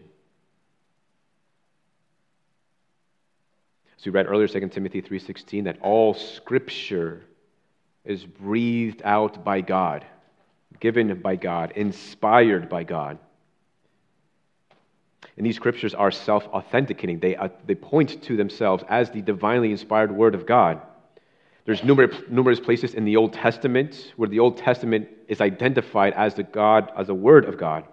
We 4.05 4.11
read 4.11 4.27
earlier, 4.27 4.47
2 4.47 4.67
Timothy 4.69 5.01
3.16, 5.01 5.63
that 5.63 5.79
all 5.81 6.13
Scripture 6.13 7.23
is 8.03 8.23
breathed 8.23 9.01
out 9.03 9.43
by 9.43 9.61
God, 9.61 10.05
given 10.79 11.21
by 11.21 11.35
God, 11.35 11.73
inspired 11.75 12.69
by 12.69 12.83
God. 12.83 13.17
And 15.37 15.45
these 15.45 15.55
scriptures 15.55 15.93
are 15.93 16.11
self 16.11 16.45
authenticating. 16.47 17.19
They, 17.19 17.35
uh, 17.35 17.49
they 17.65 17.75
point 17.75 18.21
to 18.23 18.37
themselves 18.37 18.83
as 18.87 19.09
the 19.09 19.21
divinely 19.21 19.71
inspired 19.71 20.11
Word 20.11 20.35
of 20.35 20.45
God. 20.45 20.81
There's 21.65 21.83
numerous, 21.83 22.15
numerous 22.29 22.59
places 22.59 22.93
in 22.93 23.05
the 23.05 23.17
Old 23.17 23.33
Testament 23.33 24.13
where 24.15 24.29
the 24.29 24.39
Old 24.39 24.57
Testament 24.57 25.09
is 25.27 25.41
identified 25.41 26.13
as 26.13 26.35
the 26.35 26.43
God, 26.43 26.91
as 26.95 27.09
a 27.09 27.13
Word 27.13 27.45
of 27.45 27.57
God. 27.57 27.85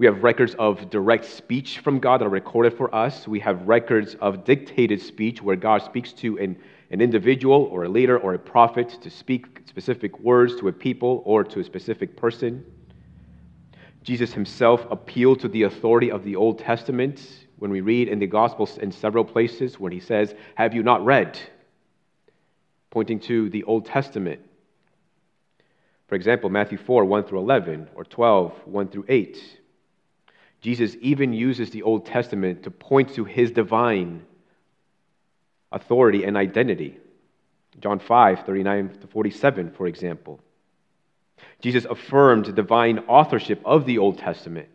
We 0.00 0.06
have 0.06 0.22
records 0.22 0.54
of 0.58 0.88
direct 0.88 1.26
speech 1.26 1.80
from 1.80 1.98
God 1.98 2.22
that 2.22 2.24
are 2.24 2.30
recorded 2.30 2.72
for 2.72 2.94
us. 2.94 3.28
We 3.28 3.38
have 3.40 3.68
records 3.68 4.14
of 4.14 4.46
dictated 4.46 5.02
speech 5.02 5.42
where 5.42 5.56
God 5.56 5.82
speaks 5.82 6.14
to 6.14 6.38
an, 6.38 6.56
an 6.90 7.02
individual 7.02 7.64
or 7.64 7.84
a 7.84 7.88
leader 7.90 8.18
or 8.18 8.32
a 8.32 8.38
prophet 8.38 8.96
to 9.02 9.10
speak 9.10 9.60
specific 9.66 10.18
words 10.20 10.56
to 10.56 10.68
a 10.68 10.72
people 10.72 11.20
or 11.26 11.44
to 11.44 11.60
a 11.60 11.64
specific 11.64 12.16
person. 12.16 12.64
Jesus 14.02 14.32
himself 14.32 14.86
appealed 14.90 15.38
to 15.40 15.48
the 15.48 15.64
authority 15.64 16.10
of 16.10 16.24
the 16.24 16.34
Old 16.34 16.58
Testament 16.58 17.46
when 17.58 17.70
we 17.70 17.82
read 17.82 18.08
in 18.08 18.18
the 18.18 18.26
Gospels 18.26 18.78
in 18.78 18.90
several 18.90 19.22
places 19.22 19.78
when 19.78 19.92
he 19.92 20.00
says, 20.00 20.34
Have 20.54 20.72
you 20.72 20.82
not 20.82 21.04
read? 21.04 21.38
Pointing 22.88 23.20
to 23.20 23.50
the 23.50 23.64
Old 23.64 23.84
Testament. 23.84 24.40
For 26.08 26.14
example, 26.14 26.48
Matthew 26.48 26.78
4, 26.78 27.04
1 27.04 27.24
through 27.24 27.40
11, 27.40 27.90
or 27.94 28.04
12, 28.04 28.54
1 28.64 28.88
through 28.88 29.04
8. 29.06 29.59
Jesus 30.60 30.96
even 31.00 31.32
uses 31.32 31.70
the 31.70 31.82
Old 31.82 32.06
Testament 32.06 32.64
to 32.64 32.70
point 32.70 33.14
to 33.14 33.24
his 33.24 33.50
divine 33.50 34.24
authority 35.72 36.24
and 36.24 36.36
identity. 36.36 36.98
John 37.80 37.98
5, 37.98 38.44
39 38.44 38.98
to 39.00 39.06
47, 39.06 39.70
for 39.70 39.86
example. 39.86 40.40
Jesus 41.60 41.86
affirmed 41.86 42.46
the 42.46 42.52
divine 42.52 43.00
authorship 43.00 43.62
of 43.64 43.86
the 43.86 43.98
Old 43.98 44.18
Testament. 44.18 44.68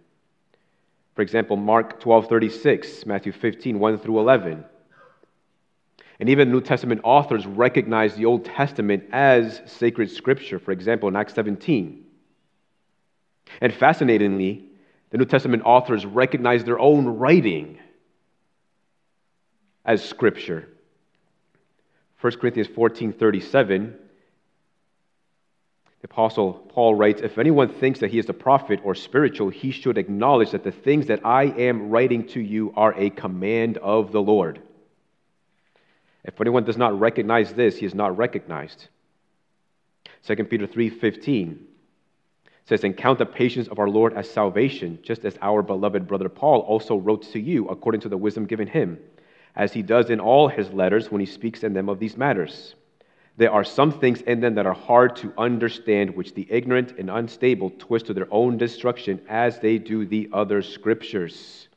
For 1.15 1.21
example, 1.21 1.55
Mark 1.55 1.99
12, 1.99 2.27
36, 2.27 3.05
Matthew 3.05 3.31
15, 3.31 3.79
1 3.79 3.97
through 3.99 4.19
11. 4.19 4.65
And 6.19 6.29
even 6.29 6.51
New 6.51 6.61
Testament 6.61 7.01
authors 7.03 7.45
recognize 7.45 8.15
the 8.15 8.25
Old 8.25 8.45
Testament 8.45 9.05
as 9.11 9.61
sacred 9.65 10.09
scripture, 10.09 10.59
for 10.59 10.71
example, 10.71 11.09
in 11.09 11.15
Acts 11.15 11.33
17. 11.33 12.05
And 13.61 13.73
fascinatingly, 13.73 14.64
the 15.15 15.19
New 15.19 15.25
Testament 15.27 15.63
authors 15.63 16.05
recognize 16.05 16.65
their 16.65 16.77
own 16.77 17.07
writing 17.07 17.79
as 19.85 20.03
scripture. 20.03 20.67
1 22.19 22.33
Corinthians 22.33 22.67
14 22.75 23.13
37, 23.13 23.95
the 26.01 26.05
Apostle 26.11 26.55
Paul 26.67 26.95
writes 26.95 27.21
If 27.21 27.37
anyone 27.37 27.69
thinks 27.69 28.01
that 28.01 28.11
he 28.11 28.19
is 28.19 28.27
a 28.27 28.33
prophet 28.33 28.81
or 28.83 28.93
spiritual, 28.93 29.47
he 29.47 29.71
should 29.71 29.97
acknowledge 29.97 30.51
that 30.51 30.65
the 30.65 30.73
things 30.73 31.07
that 31.07 31.25
I 31.25 31.45
am 31.45 31.87
writing 31.87 32.27
to 32.29 32.41
you 32.41 32.73
are 32.75 32.93
a 32.97 33.09
command 33.09 33.77
of 33.77 34.11
the 34.11 34.21
Lord. 34.21 34.61
If 36.25 36.41
anyone 36.41 36.65
does 36.65 36.75
not 36.75 36.99
recognize 36.99 37.53
this, 37.53 37.77
he 37.77 37.85
is 37.85 37.95
not 37.95 38.17
recognized. 38.17 38.89
2 40.27 40.35
Peter 40.43 40.67
3:15 40.67 41.67
says, 42.67 42.83
And 42.83 42.97
count 42.97 43.19
the 43.19 43.25
patience 43.25 43.67
of 43.67 43.79
our 43.79 43.89
Lord 43.89 44.13
as 44.13 44.29
salvation, 44.29 44.99
just 45.03 45.23
as 45.23 45.37
our 45.41 45.61
beloved 45.61 46.07
brother 46.07 46.29
Paul 46.29 46.61
also 46.61 46.97
wrote 46.97 47.23
to 47.33 47.39
you 47.39 47.67
according 47.67 48.01
to 48.01 48.09
the 48.09 48.17
wisdom 48.17 48.45
given 48.45 48.67
him, 48.67 48.99
as 49.55 49.71
he 49.71 49.81
does 49.81 50.09
in 50.09 50.19
all 50.19 50.47
his 50.47 50.71
letters 50.71 51.11
when 51.11 51.21
he 51.21 51.27
speaks 51.27 51.63
in 51.63 51.73
them 51.73 51.89
of 51.89 51.99
these 51.99 52.17
matters. 52.17 52.75
There 53.37 53.51
are 53.51 53.65
some 53.65 53.91
things 53.91 54.21
in 54.21 54.39
them 54.39 54.55
that 54.55 54.65
are 54.65 54.73
hard 54.73 55.17
to 55.17 55.33
understand, 55.37 56.15
which 56.15 56.33
the 56.33 56.47
ignorant 56.49 56.97
and 56.97 57.09
unstable 57.09 57.69
twist 57.77 58.07
to 58.07 58.13
their 58.13 58.31
own 58.31 58.57
destruction, 58.57 59.21
as 59.27 59.59
they 59.59 59.77
do 59.77 60.05
the 60.05 60.29
other 60.33 60.61
scriptures. 60.61 61.67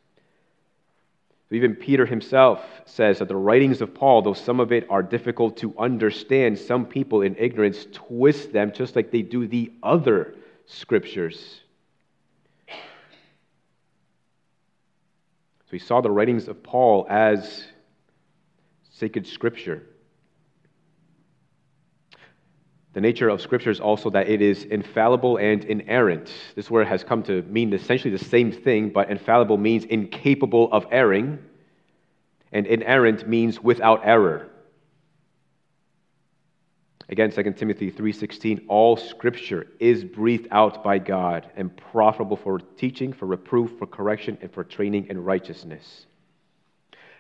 Even 1.51 1.75
Peter 1.75 2.07
himself 2.07 2.63
says 2.85 3.19
that 3.19 3.29
the 3.29 3.37
writings 3.37 3.81
of 3.81 3.95
Paul, 3.95 4.23
though 4.23 4.35
some 4.35 4.61
of 4.61 4.71
it 4.71 4.87
are 4.91 5.03
difficult 5.03 5.57
to 5.59 5.75
understand, 5.79 6.59
some 6.59 6.87
people 6.87 7.23
in 7.23 7.35
ignorance 7.39 7.87
twist 7.91 8.53
them 8.53 8.71
just 8.73 8.95
like 8.95 9.11
they 9.11 9.23
do 9.23 9.47
the 9.47 9.73
other 9.83 10.35
scriptures. 10.69 11.61
So 12.69 12.75
he 15.73 15.79
saw 15.79 16.01
the 16.01 16.11
writings 16.11 16.49
of 16.49 16.63
Paul 16.63 17.07
as 17.11 17.65
sacred 18.91 19.27
scripture. 19.27 19.83
The 22.95 23.01
nature 23.01 23.29
of 23.29 23.41
scripture 23.41 23.71
is 23.71 23.81
also 23.81 24.11
that 24.11 24.29
it 24.29 24.41
is 24.41 24.65
infallible 24.65 25.37
and 25.37 25.65
inerrant. 25.65 26.33
This 26.55 26.71
word 26.71 26.87
has 26.87 27.05
come 27.05 27.23
to 27.25 27.43
mean 27.43 27.73
essentially 27.73 28.11
the 28.11 28.25
same 28.25 28.51
thing, 28.51 28.91
but 28.91 29.11
infallible 29.11 29.59
means 29.59 29.85
incapable 29.85 30.73
of 30.73 30.87
erring, 30.91 31.39
and 32.51 32.67
inerrant 32.67 33.29
means 33.29 33.61
without 33.61 34.01
error. 34.05 34.48
Again, 37.11 37.31
2 37.31 37.57
Timothy 37.57 37.91
3:16, 37.91 38.67
all 38.69 38.97
scripture 38.97 39.67
is 39.81 40.05
breathed 40.05 40.49
out 40.51 40.85
by 40.85 40.99
God 40.99 41.51
and 41.57 41.75
profitable 41.75 42.37
for 42.37 42.59
teaching, 42.59 43.15
for 43.15 43.25
reproof, 43.25 43.79
for 43.79 43.87
correction, 43.87 44.37
and 44.43 44.53
for 44.53 44.63
training 44.63 45.07
in 45.09 45.25
righteousness. 45.25 46.07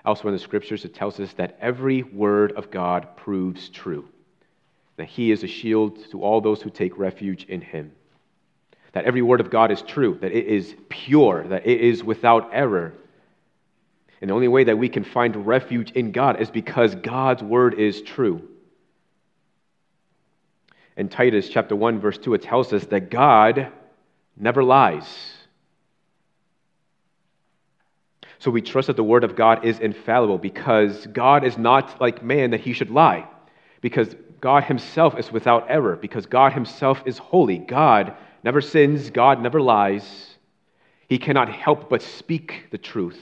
Elsewhere 0.05 0.31
in 0.31 0.37
the 0.37 0.43
scriptures, 0.43 0.85
it 0.85 0.95
tells 0.95 1.19
us 1.19 1.33
that 1.35 1.57
every 1.61 2.03
word 2.03 2.53
of 2.53 2.71
God 2.71 3.17
proves 3.17 3.71
true, 3.71 4.07
that 4.97 5.09
he 5.09 5.31
is 5.31 5.43
a 5.43 5.49
shield 5.49 5.99
to 6.11 6.23
all 6.23 6.43
those 6.43 6.61
who 6.61 6.71
take 6.71 6.99
refuge 6.99 7.45
in 7.45 7.63
him. 7.63 7.93
That 8.93 9.07
every 9.07 9.23
word 9.23 9.41
of 9.41 9.51
God 9.51 9.71
is 9.71 9.81
true, 9.81 10.19
that 10.21 10.33
it 10.33 10.47
is 10.47 10.75
pure, 10.91 11.45
that 11.49 11.67
it 11.67 11.81
is 11.81 12.05
without 12.05 12.51
error. 12.53 12.93
And 14.21 14.29
the 14.29 14.35
only 14.35 14.49
way 14.49 14.65
that 14.65 14.79
we 14.79 14.91
can 14.91 15.05
find 15.05 15.47
refuge 15.47 15.93
in 15.93 16.13
God 16.13 16.43
is 16.43 16.51
because 16.51 16.95
God's 16.95 17.43
word 17.43 17.75
is 17.75 18.03
true 18.03 18.47
in 20.99 21.09
Titus 21.09 21.49
chapter 21.49 21.75
1 21.75 22.01
verse 22.01 22.19
2 22.19 22.35
it 22.35 22.43
tells 22.43 22.73
us 22.75 22.85
that 22.87 23.11
God 23.11 23.73
never 24.37 24.63
lies. 24.63 25.07
So 28.41 28.51
we 28.51 28.61
trust 28.61 28.89
that 28.89 28.97
the 28.97 29.05
word 29.05 29.25
of 29.25 29.35
God 29.35 29.65
is 29.65 29.79
infallible 29.79 30.39
because 30.39 31.07
God 31.07 31.45
is 31.45 31.57
not 31.57 32.01
like 32.01 32.23
man 32.23 32.51
that 32.51 32.61
he 32.61 32.73
should 32.73 32.91
lie. 32.91 33.27
Because 33.81 34.15
God 34.41 34.65
Himself 34.65 35.19
is 35.19 35.33
without 35.33 35.67
error, 35.69 35.97
because 35.97 36.27
God 36.27 36.53
Himself 36.53 37.03
is 37.07 37.19
holy. 37.19 37.59
God 37.59 38.15
never 38.45 38.61
sins, 38.61 39.11
God 39.11 39.43
never 39.43 39.61
lies. 39.61 40.37
He 41.09 41.19
cannot 41.19 41.49
help 41.49 41.89
but 41.89 42.03
speak 42.03 42.67
the 42.71 42.79
truth. 42.79 43.19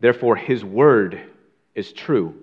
Therefore, 0.00 0.34
His 0.34 0.64
word 0.64 1.20
is 1.74 1.92
true. 1.92 2.34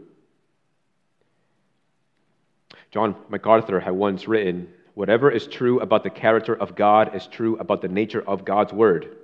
John 2.92 3.16
MacArthur 3.30 3.80
had 3.80 3.94
once 3.94 4.28
written 4.28 4.68
Whatever 5.00 5.32
is 5.32 5.48
true 5.48 5.80
about 5.80 6.04
the 6.04 6.10
character 6.10 6.54
of 6.54 6.76
God 6.76 7.16
is 7.16 7.26
true 7.28 7.58
about 7.58 7.82
the 7.82 7.88
nature 7.88 8.22
of 8.22 8.44
God's 8.44 8.74
word. 8.74 9.16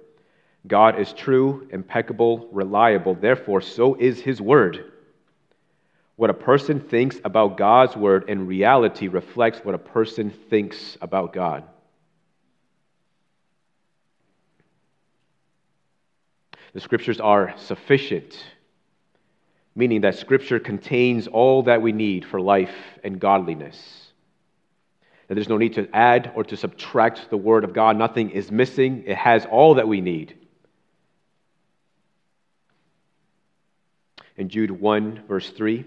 God 0.66 1.00
is 1.00 1.12
true, 1.12 1.68
impeccable, 1.70 2.48
reliable. 2.54 3.14
Therefore, 3.14 3.60
so 3.60 3.96
is 3.96 4.22
his 4.22 4.40
word. 4.40 4.92
What 6.16 6.30
a 6.30 6.34
person 6.34 6.80
thinks 6.80 7.20
about 7.26 7.58
God's 7.58 7.96
word 7.96 8.30
in 8.30 8.48
reality 8.48 9.10
reflects 9.10 9.60
what 9.66 9.76
a 9.76 9.80
person 9.80 10.32
thinks 10.50 10.98
about 11.02 11.34
God. 11.34 11.66
The 16.74 16.80
scriptures 16.80 17.20
are 17.20 17.54
sufficient, 17.58 18.42
meaning 19.76 20.02
that 20.02 20.16
scripture 20.16 20.60
contains 20.60 21.28
all 21.28 21.64
that 21.64 21.82
we 21.82 21.92
need 21.92 22.26
for 22.26 22.40
life 22.40 22.74
and 23.04 23.20
godliness. 23.20 24.12
That 25.28 25.36
there's 25.36 25.50
no 25.50 25.58
need 25.58 25.74
to 25.74 25.90
add 25.94 26.32
or 26.36 26.44
to 26.46 26.56
subtract 26.56 27.30
the 27.30 27.38
word 27.38 27.64
of 27.64 27.74
God. 27.74 27.98
Nothing 27.98 28.30
is 28.30 28.52
missing, 28.52 29.04
it 29.06 29.18
has 29.18 29.46
all 29.46 29.76
that 29.76 29.88
we 29.88 30.02
need. 30.02 30.38
In 34.38 34.50
Jude 34.50 34.72
1, 34.72 35.24
verse 35.28 35.50
3, 35.50 35.86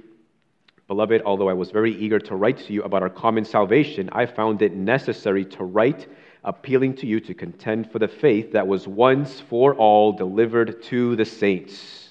Beloved, 0.86 1.20
although 1.26 1.50
I 1.50 1.54
was 1.54 1.70
very 1.70 1.94
eager 1.94 2.18
to 2.18 2.34
write 2.34 2.56
to 2.58 2.72
you 2.72 2.82
about 2.82 3.02
our 3.02 3.10
common 3.10 3.44
salvation, 3.44 4.08
I 4.10 4.24
found 4.24 4.62
it 4.62 4.74
necessary 4.74 5.44
to 5.44 5.64
write, 5.64 6.06
appealing 6.44 6.96
to 6.96 7.06
you 7.06 7.20
to 7.20 7.34
contend 7.34 7.92
for 7.92 7.98
the 7.98 8.08
faith 8.08 8.52
that 8.52 8.66
was 8.66 8.88
once 8.88 9.38
for 9.38 9.74
all 9.74 10.12
delivered 10.12 10.82
to 10.84 11.14
the 11.14 11.26
saints. 11.26 12.07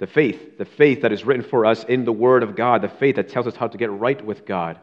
The 0.00 0.06
faith, 0.06 0.56
the 0.56 0.64
faith 0.64 1.02
that 1.02 1.12
is 1.12 1.26
written 1.26 1.44
for 1.44 1.66
us 1.66 1.84
in 1.84 2.06
the 2.06 2.12
Word 2.12 2.42
of 2.42 2.56
God, 2.56 2.80
the 2.80 2.88
faith 2.88 3.16
that 3.16 3.28
tells 3.28 3.46
us 3.46 3.54
how 3.54 3.68
to 3.68 3.76
get 3.76 3.90
right 3.92 4.24
with 4.24 4.46
God, 4.46 4.78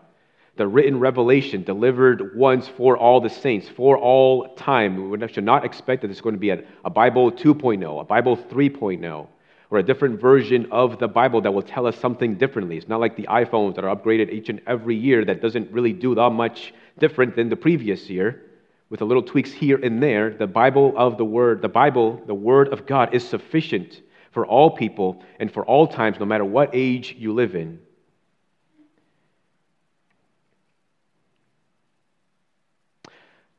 the 0.57 0.67
written 0.67 0.99
revelation 0.99 1.63
delivered 1.63 2.35
once 2.35 2.67
for 2.67 2.95
all 2.95 3.19
the 3.19 3.29
saints, 3.29 3.67
for 3.67 3.97
all 3.97 4.53
time. 4.55 5.09
We 5.09 5.27
should 5.27 5.43
not 5.43 5.65
expect 5.65 6.01
that 6.01 6.07
there's 6.07 6.21
going 6.21 6.35
to 6.35 6.39
be 6.39 6.51
a 6.51 6.89
Bible 6.89 7.31
2.0, 7.31 7.99
a 7.99 8.03
Bible 8.03 8.37
3.0 8.37 9.27
or 9.69 9.79
a 9.79 9.83
different 9.83 10.21
version 10.21 10.67
of 10.71 10.99
the 10.99 11.07
Bible 11.07 11.41
that 11.41 11.51
will 11.51 11.63
tell 11.63 11.87
us 11.87 11.97
something 11.97 12.35
differently. 12.35 12.77
It's 12.77 12.87
not 12.87 12.99
like 12.99 13.17
the 13.17 13.27
iPhones 13.27 13.75
that 13.75 13.83
are 13.83 13.93
upgraded 13.93 14.31
each 14.31 14.49
and 14.49 14.61
every 14.65 14.95
year 14.95 15.25
that 15.25 15.41
doesn't 15.41 15.71
really 15.71 15.93
do 15.93 16.15
that 16.15 16.29
much 16.29 16.73
different 16.99 17.35
than 17.35 17.49
the 17.49 17.55
previous 17.55 18.09
year. 18.09 18.43
With 18.89 19.01
a 19.01 19.05
little 19.05 19.23
tweaks 19.23 19.51
here 19.51 19.77
and 19.83 20.01
there, 20.01 20.29
the 20.29 20.47
Bible 20.47 20.93
of 20.95 21.17
the 21.17 21.25
Word, 21.25 21.61
the 21.61 21.69
Bible, 21.69 22.21
the 22.25 22.33
Word 22.33 22.69
of 22.69 22.85
God 22.85 23.13
is 23.13 23.27
sufficient 23.27 24.01
for 24.37 24.45
all 24.45 24.69
people 24.69 25.23
and 25.39 25.51
for 25.51 25.65
all 25.65 25.87
times, 25.87 26.19
no 26.19 26.25
matter 26.27 26.45
what 26.45 26.69
age 26.73 27.15
you 27.17 27.33
live 27.33 27.55
in. 27.55 27.79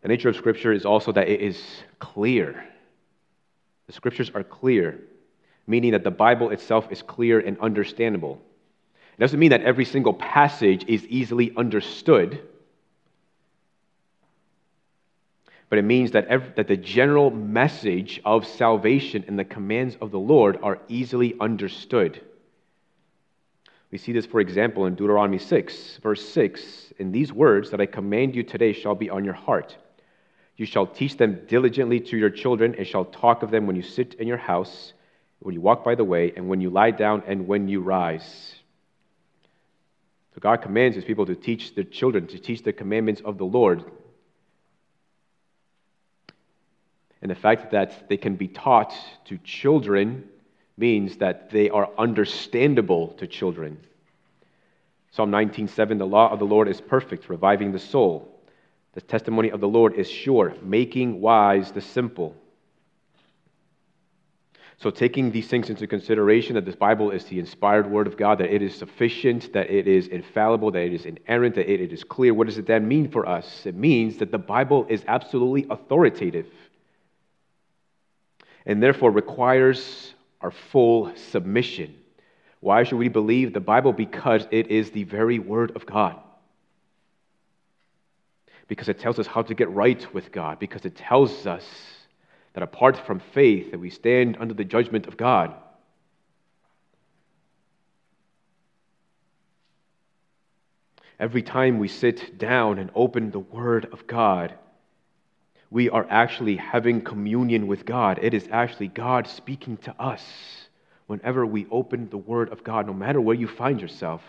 The 0.03 0.07
nature 0.07 0.29
of 0.29 0.37
Scripture 0.37 0.73
is 0.73 0.87
also 0.87 1.11
that 1.11 1.29
it 1.29 1.41
is 1.41 1.61
clear. 1.99 2.65
The 3.89 3.93
Scriptures 3.93 4.31
are 4.33 4.45
clear 4.45 5.01
meaning 5.67 5.91
that 5.93 6.05
the 6.05 6.13
Bible 6.13 6.51
itself 6.51 6.93
is 6.93 7.03
clear 7.03 7.41
and 7.41 7.59
understandable. 7.59 8.41
It 9.17 9.21
doesn't 9.21 9.41
mean 9.41 9.51
that 9.51 9.63
every 9.63 9.85
single 9.85 10.15
passage 10.15 10.85
is 10.87 11.05
easily 11.07 11.53
understood, 11.57 12.41
but 15.69 15.79
it 15.79 15.85
means 15.85 16.13
that, 16.13 16.27
every, 16.27 16.51
that 16.57 16.69
the 16.69 16.77
general 16.77 17.31
message 17.31 18.21
of 18.25 18.47
salvation 18.47 19.25
and 19.29 19.39
the 19.39 19.45
commands 19.45 19.97
of 20.01 20.11
the 20.11 20.19
Lord 20.19 20.59
are 20.63 20.79
easily 20.89 21.35
understood. 21.41 22.21
We 23.91 23.99
see 23.99 24.13
this, 24.13 24.27
for 24.27 24.41
example, 24.41 24.87
in 24.87 24.95
Deuteronomy 24.95 25.39
6, 25.39 25.99
verse 26.03 26.27
6. 26.29 26.93
In 26.99 27.13
these 27.13 27.33
words 27.33 27.71
that 27.71 27.81
I 27.81 27.87
command 27.87 28.35
you 28.35 28.43
today 28.43 28.73
shall 28.73 28.95
be 28.95 29.11
on 29.11 29.25
your 29.25 29.35
heart. 29.35 29.77
You 30.57 30.67
shall 30.67 30.87
teach 30.87 31.17
them 31.17 31.43
diligently 31.47 32.01
to 32.01 32.17
your 32.17 32.31
children, 32.31 32.75
and 32.77 32.87
shall 32.87 33.05
talk 33.05 33.43
of 33.43 33.51
them 33.51 33.67
when 33.67 33.77
you 33.77 33.83
sit 33.83 34.15
in 34.15 34.27
your 34.27 34.37
house 34.37 34.93
when 35.41 35.55
you 35.55 35.61
walk 35.61 35.85
by 35.85 35.95
the 35.95 36.05
way, 36.05 36.33
and 36.37 36.49
when 36.49 36.61
you 36.61 36.71
lie 36.71 36.91
down, 36.91 37.23
and 37.27 37.47
when 37.47 37.69
you 37.69 37.81
rise. 37.81 38.55
So 40.35 40.41
God 40.41 40.63
commands 40.63 40.97
his 40.97 41.05
people 41.05 41.27
to 41.27 41.35
teach 41.35 41.75
their 41.75 41.85
children, 41.85 42.27
to 42.29 42.39
teach 42.39 42.63
the 42.63 42.73
commandments 42.73 43.23
of 43.25 43.39
the 43.39 43.45
Lord. 43.45 43.85
And 47.21 47.31
the 47.31 47.35
fact 47.35 47.73
that 47.73 48.09
they 48.09 48.17
can 48.17 48.37
be 48.37 48.49
taught 48.49 48.95
to 49.27 49.39
children 49.39 50.25
means 50.77 51.17
that 51.17 51.51
they 51.51 51.69
are 51.71 51.91
understandable 51.99 53.09
to 53.15 53.27
children. 53.27 53.79
Psalm 55.11 55.31
19:7 55.31 55.99
The 55.99 56.07
law 56.07 56.31
of 56.31 56.39
the 56.39 56.47
Lord 56.47 56.69
is 56.69 56.81
perfect, 56.81 57.29
reviving 57.29 57.73
the 57.73 57.79
soul. 57.79 58.35
The 58.93 59.01
testimony 59.01 59.51
of 59.51 59.61
the 59.61 59.69
Lord 59.69 59.95
is 59.95 60.11
sure, 60.11 60.55
making 60.63 61.21
wise 61.21 61.73
the 61.73 61.81
simple. 61.81 62.37
So, 64.81 64.91
taking 64.91 65.33
these 65.33 65.49
things 65.49 65.71
into 65.71 65.89
consideration 65.89 66.55
that 66.55 66.65
this 66.65 66.77
Bible 66.77 67.11
is 67.11 67.25
the 67.25 67.41
inspired 67.41 67.91
Word 67.91 68.07
of 68.07 68.17
God, 68.17 68.39
that 68.39 68.55
it 68.55 68.63
is 68.63 68.77
sufficient, 68.77 69.53
that 69.53 69.71
it 69.71 69.89
is 69.89 70.07
infallible, 70.07 70.71
that 70.71 70.83
it 70.83 70.93
is 70.93 71.05
inerrant, 71.05 71.57
that 71.57 71.69
it 71.69 71.93
is 71.93 72.05
clear, 72.05 72.33
what 72.33 72.47
does 72.47 72.59
it 72.59 72.67
then 72.67 72.87
mean 72.87 73.11
for 73.11 73.29
us? 73.29 73.67
It 73.67 73.75
means 73.75 74.19
that 74.19 74.31
the 74.31 74.39
Bible 74.39 74.87
is 74.89 75.05
absolutely 75.09 75.67
authoritative 75.69 76.47
and 78.69 78.83
therefore 78.83 79.11
requires 79.11 80.13
our 80.43 80.51
full 80.51 81.11
submission. 81.17 81.97
Why 82.61 82.85
should 82.85 82.99
we 82.99 83.09
believe 83.09 83.53
the 83.53 83.61
Bible? 83.61 83.95
Because 83.95 84.47
it 84.51 84.69
is 84.69 84.91
the 84.91 85.05
very 85.05 85.39
Word 85.39 85.75
of 85.75 85.87
God. 85.87 86.17
Because 88.69 88.91
it 88.91 89.01
tells 89.01 89.19
us 89.19 89.27
how 89.27 89.41
to 89.43 89.55
get 89.55 89.71
right 89.71 90.13
with 90.13 90.31
God, 90.31 90.59
because 90.59 90.85
it 90.85 90.95
tells 90.95 91.47
us 91.47 91.65
that 92.53 92.63
apart 92.63 92.99
from 93.07 93.21
faith 93.33 93.71
that 93.71 93.81
we 93.81 93.89
stand 93.89 94.37
under 94.39 94.53
the 94.53 94.65
judgment 94.65 95.07
of 95.07 95.17
God. 95.17 95.55
Every 101.19 101.43
time 101.43 101.79
we 101.79 101.89
sit 101.89 102.39
down 102.39 102.79
and 102.79 102.91
open 102.95 103.31
the 103.31 103.39
Word 103.39 103.89
of 103.93 104.07
God, 104.07 104.55
we 105.71 105.91
are 105.91 106.07
actually 106.09 106.57
having 106.57 107.03
communion 107.03 107.67
with 107.67 107.85
God. 107.85 108.19
It 108.23 108.35
is 108.35 108.49
actually 108.51 108.89
God 108.89 109.27
speaking 109.27 109.77
to 109.79 109.95
us 110.01 110.23
whenever 111.07 111.45
we 111.45 111.67
open 111.71 112.09
the 112.09 112.17
Word 112.17 112.51
of 112.51 112.65
God, 112.65 112.87
no 112.87 112.95
matter 112.95 113.21
where 113.21 113.37
you 113.37 113.49
find 113.49 113.81
yourself. 113.81 114.23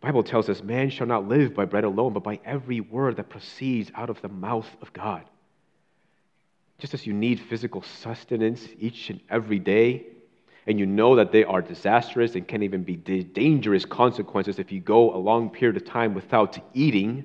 The 0.00 0.06
Bible 0.06 0.22
tells 0.22 0.48
us, 0.48 0.62
man 0.62 0.90
shall 0.90 1.06
not 1.06 1.28
live 1.28 1.54
by 1.54 1.64
bread 1.64 1.84
alone, 1.84 2.12
but 2.12 2.22
by 2.22 2.38
every 2.44 2.80
word 2.80 3.16
that 3.16 3.30
proceeds 3.30 3.90
out 3.94 4.10
of 4.10 4.22
the 4.22 4.28
mouth 4.28 4.68
of 4.80 4.92
God. 4.92 5.24
Just 6.78 6.94
as 6.94 7.04
you 7.04 7.12
need 7.12 7.40
physical 7.40 7.82
sustenance 7.82 8.64
each 8.78 9.10
and 9.10 9.20
every 9.28 9.58
day, 9.58 10.06
and 10.68 10.78
you 10.78 10.86
know 10.86 11.16
that 11.16 11.32
they 11.32 11.44
are 11.44 11.62
disastrous 11.62 12.34
and 12.34 12.46
can 12.46 12.62
even 12.62 12.84
be 12.84 12.94
dangerous 12.94 13.84
consequences 13.84 14.58
if 14.58 14.70
you 14.70 14.80
go 14.80 15.14
a 15.14 15.16
long 15.16 15.50
period 15.50 15.76
of 15.76 15.84
time 15.84 16.14
without 16.14 16.58
eating, 16.74 17.24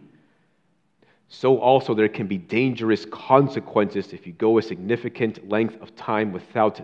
so 1.36 1.58
also 1.58 1.96
there 1.96 2.08
can 2.10 2.28
be 2.28 2.38
dangerous 2.38 3.06
consequences 3.06 4.14
if 4.14 4.28
you 4.28 4.34
go 4.34 4.60
a 4.60 4.62
significant 4.62 5.50
length 5.50 5.82
of 5.82 5.96
time 5.96 6.32
without 6.32 6.80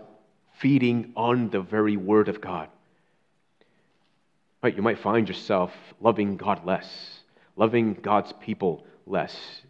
feeding 0.58 1.12
on 1.16 1.50
the 1.50 1.60
very 1.60 1.96
Word 1.96 2.28
of 2.28 2.40
God. 2.40 2.68
Right, 4.62 4.76
you 4.76 4.82
might 4.82 4.98
find 4.98 5.28
yourself 5.28 5.72
loving 6.00 6.36
God 6.36 6.66
less, 6.66 7.20
loving 7.56 7.94
God's 7.94 8.32
people 8.40 8.84
less 9.06 9.62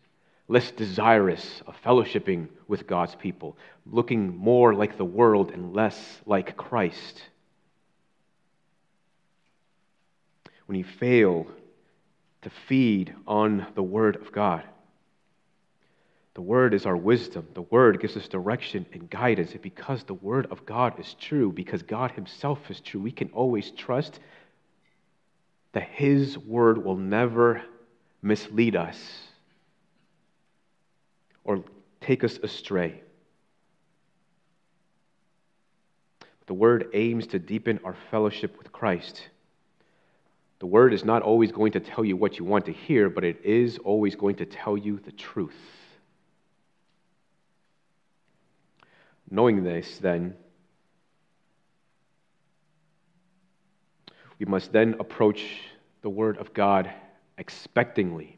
less 0.48 0.72
desirous 0.72 1.62
of 1.68 1.80
fellowshipping 1.84 2.48
with 2.66 2.84
God's 2.88 3.14
people, 3.14 3.56
looking 3.86 4.36
more 4.36 4.74
like 4.74 4.96
the 4.96 5.04
world 5.04 5.52
and 5.52 5.72
less 5.72 6.20
like 6.26 6.56
Christ. 6.56 7.22
When 10.66 10.76
you 10.76 10.84
fail 10.84 11.46
to 12.42 12.50
feed 12.50 13.14
on 13.26 13.66
the 13.74 13.82
Word 13.82 14.16
of 14.16 14.32
God, 14.32 14.62
the 16.34 16.42
Word 16.42 16.74
is 16.74 16.86
our 16.86 16.96
wisdom. 16.96 17.46
The 17.54 17.62
Word 17.62 18.00
gives 18.00 18.16
us 18.16 18.28
direction 18.28 18.86
and 18.92 19.10
guidance. 19.10 19.52
And 19.52 19.60
because 19.60 20.04
the 20.04 20.14
Word 20.14 20.46
of 20.50 20.64
God 20.64 20.98
is 20.98 21.14
true, 21.14 21.52
because 21.52 21.82
God 21.82 22.12
Himself 22.12 22.70
is 22.70 22.80
true, 22.80 23.00
we 23.00 23.10
can 23.10 23.30
always 23.32 23.72
trust 23.72 24.20
that 25.72 25.82
His 25.82 26.38
Word 26.38 26.84
will 26.84 26.96
never 26.96 27.62
mislead 28.22 28.76
us 28.76 28.96
or 31.44 31.64
take 32.00 32.22
us 32.22 32.38
astray. 32.42 33.02
the 36.50 36.54
Word 36.54 36.88
aims 36.94 37.28
to 37.28 37.38
deepen 37.38 37.78
our 37.84 37.94
fellowship 38.10 38.58
with 38.58 38.72
Christ. 38.72 39.28
The 40.60 40.66
Word 40.66 40.92
is 40.92 41.04
not 41.04 41.22
always 41.22 41.50
going 41.50 41.72
to 41.72 41.80
tell 41.80 42.04
you 42.04 42.16
what 42.16 42.38
you 42.38 42.44
want 42.44 42.66
to 42.66 42.72
hear, 42.72 43.08
but 43.08 43.24
it 43.24 43.44
is 43.44 43.78
always 43.78 44.14
going 44.14 44.36
to 44.36 44.46
tell 44.46 44.76
you 44.76 44.98
the 44.98 45.10
truth. 45.10 45.56
Knowing 49.30 49.64
this, 49.64 49.98
then, 49.98 50.34
we 54.38 54.44
must 54.44 54.70
then 54.70 54.96
approach 55.00 55.42
the 56.02 56.10
Word 56.10 56.36
of 56.36 56.52
God 56.52 56.90
expectingly. 57.38 58.36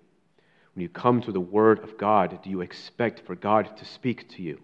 When 0.75 0.83
you 0.83 0.89
come 0.89 1.23
to 1.23 1.33
the 1.33 1.41
Word 1.41 1.81
of 1.81 1.99
God, 1.99 2.41
do 2.43 2.51
you 2.51 2.61
expect 2.61 3.27
for 3.27 3.35
God 3.35 3.77
to 3.79 3.85
speak 3.85 4.29
to 4.37 4.43
you? 4.43 4.61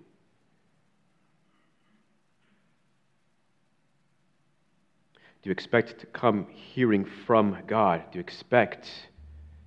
You 5.48 5.52
expect 5.52 6.00
to 6.00 6.06
come 6.06 6.46
hearing 6.50 7.06
from 7.06 7.56
God? 7.66 8.02
Do 8.12 8.18
you 8.18 8.20
expect 8.20 8.86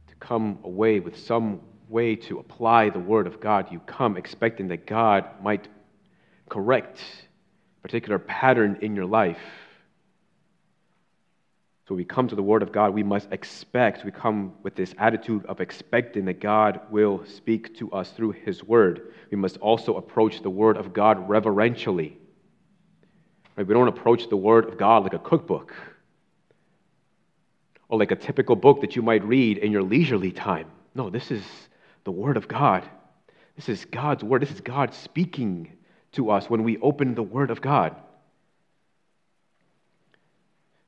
to 0.10 0.16
come 0.20 0.60
away 0.64 1.00
with 1.00 1.18
some 1.18 1.60
way 1.90 2.16
to 2.18 2.38
apply 2.38 2.92
the 2.92 3.00
Word 3.00 3.26
of 3.26 3.42
God? 3.42 3.72
You 3.72 3.80
come 3.80 4.16
expecting 4.16 4.68
that 4.68 4.86
God 4.86 5.26
might 5.42 5.68
correct 6.50 7.02
a 7.80 7.82
particular 7.82 8.20
pattern 8.20 8.78
in 8.84 8.96
your 8.96 9.08
life. 9.08 9.42
So 11.88 11.96
we 11.96 12.06
come 12.06 12.28
to 12.28 12.36
the 12.36 12.44
Word 12.44 12.62
of 12.62 12.72
God, 12.72 12.94
we 12.94 13.02
must 13.02 13.32
expect, 13.32 14.06
we 14.06 14.12
come 14.12 14.54
with 14.62 14.76
this 14.76 14.94
attitude 15.00 15.48
of 15.48 15.62
expecting 15.62 16.26
that 16.26 16.40
God 16.40 16.80
will 16.92 17.26
speak 17.26 17.76
to 17.80 17.92
us 17.92 18.12
through 18.12 18.34
His 18.34 18.64
Word. 18.64 19.14
We 19.32 19.38
must 19.38 19.58
also 19.58 19.98
approach 19.98 20.44
the 20.44 20.50
Word 20.52 20.78
of 20.78 20.94
God 20.94 21.28
reverentially. 21.28 22.20
We 23.68 23.74
don't 23.74 23.88
approach 23.88 24.30
the 24.30 24.38
Word 24.38 24.68
of 24.68 24.78
God 24.78 25.04
like 25.04 25.14
a 25.14 25.20
cookbook 25.20 25.74
or 27.90 28.00
like 28.00 28.12
a 28.12 28.16
typical 28.16 28.56
book 28.56 28.82
that 28.82 28.96
you 28.96 29.02
might 29.02 29.24
read 29.24 29.58
in 29.58 29.72
your 29.72 29.84
leisurely 29.84 30.32
time. 30.32 30.68
No, 30.96 31.10
this 31.10 31.32
is 31.32 31.44
the 32.04 32.12
Word 32.12 32.38
of 32.38 32.48
God. 32.48 32.84
This 33.56 33.70
is 33.70 33.86
God's 33.86 34.24
Word. 34.24 34.42
This 34.42 34.52
is 34.52 34.62
God 34.62 34.94
speaking 34.94 35.74
to 36.14 36.32
us 36.32 36.50
when 36.50 36.64
we 36.64 36.78
open 36.80 37.16
the 37.16 37.24
Word 37.24 37.52
of 37.52 37.62
God. 37.62 37.96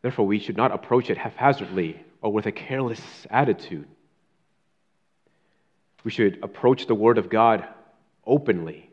Therefore, 0.02 0.26
we 0.26 0.40
should 0.40 0.58
not 0.58 0.72
approach 0.72 1.10
it 1.10 1.18
haphazardly 1.18 2.04
or 2.22 2.32
with 2.32 2.46
a 2.46 2.52
careless 2.52 3.02
attitude. 3.30 3.88
We 6.04 6.12
should 6.12 6.40
approach 6.44 6.88
the 6.88 6.96
Word 6.96 7.18
of 7.18 7.30
God 7.30 7.68
openly. 8.26 8.90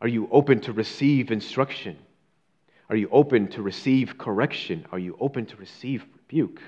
Are 0.00 0.08
you 0.08 0.28
open 0.30 0.60
to 0.62 0.72
receive 0.72 1.30
instruction? 1.30 1.96
Are 2.90 2.96
you 2.96 3.08
open 3.12 3.48
to 3.48 3.62
receive 3.62 4.16
correction? 4.16 4.86
Are 4.92 4.98
you 4.98 5.16
open 5.20 5.46
to 5.46 5.56
receive 5.56 6.04
rebuke? 6.16 6.60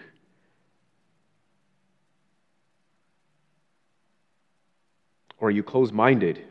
Or 5.39 5.49
are 5.49 5.51
you 5.51 5.63
closed 5.63 5.95
minded? 5.95 6.45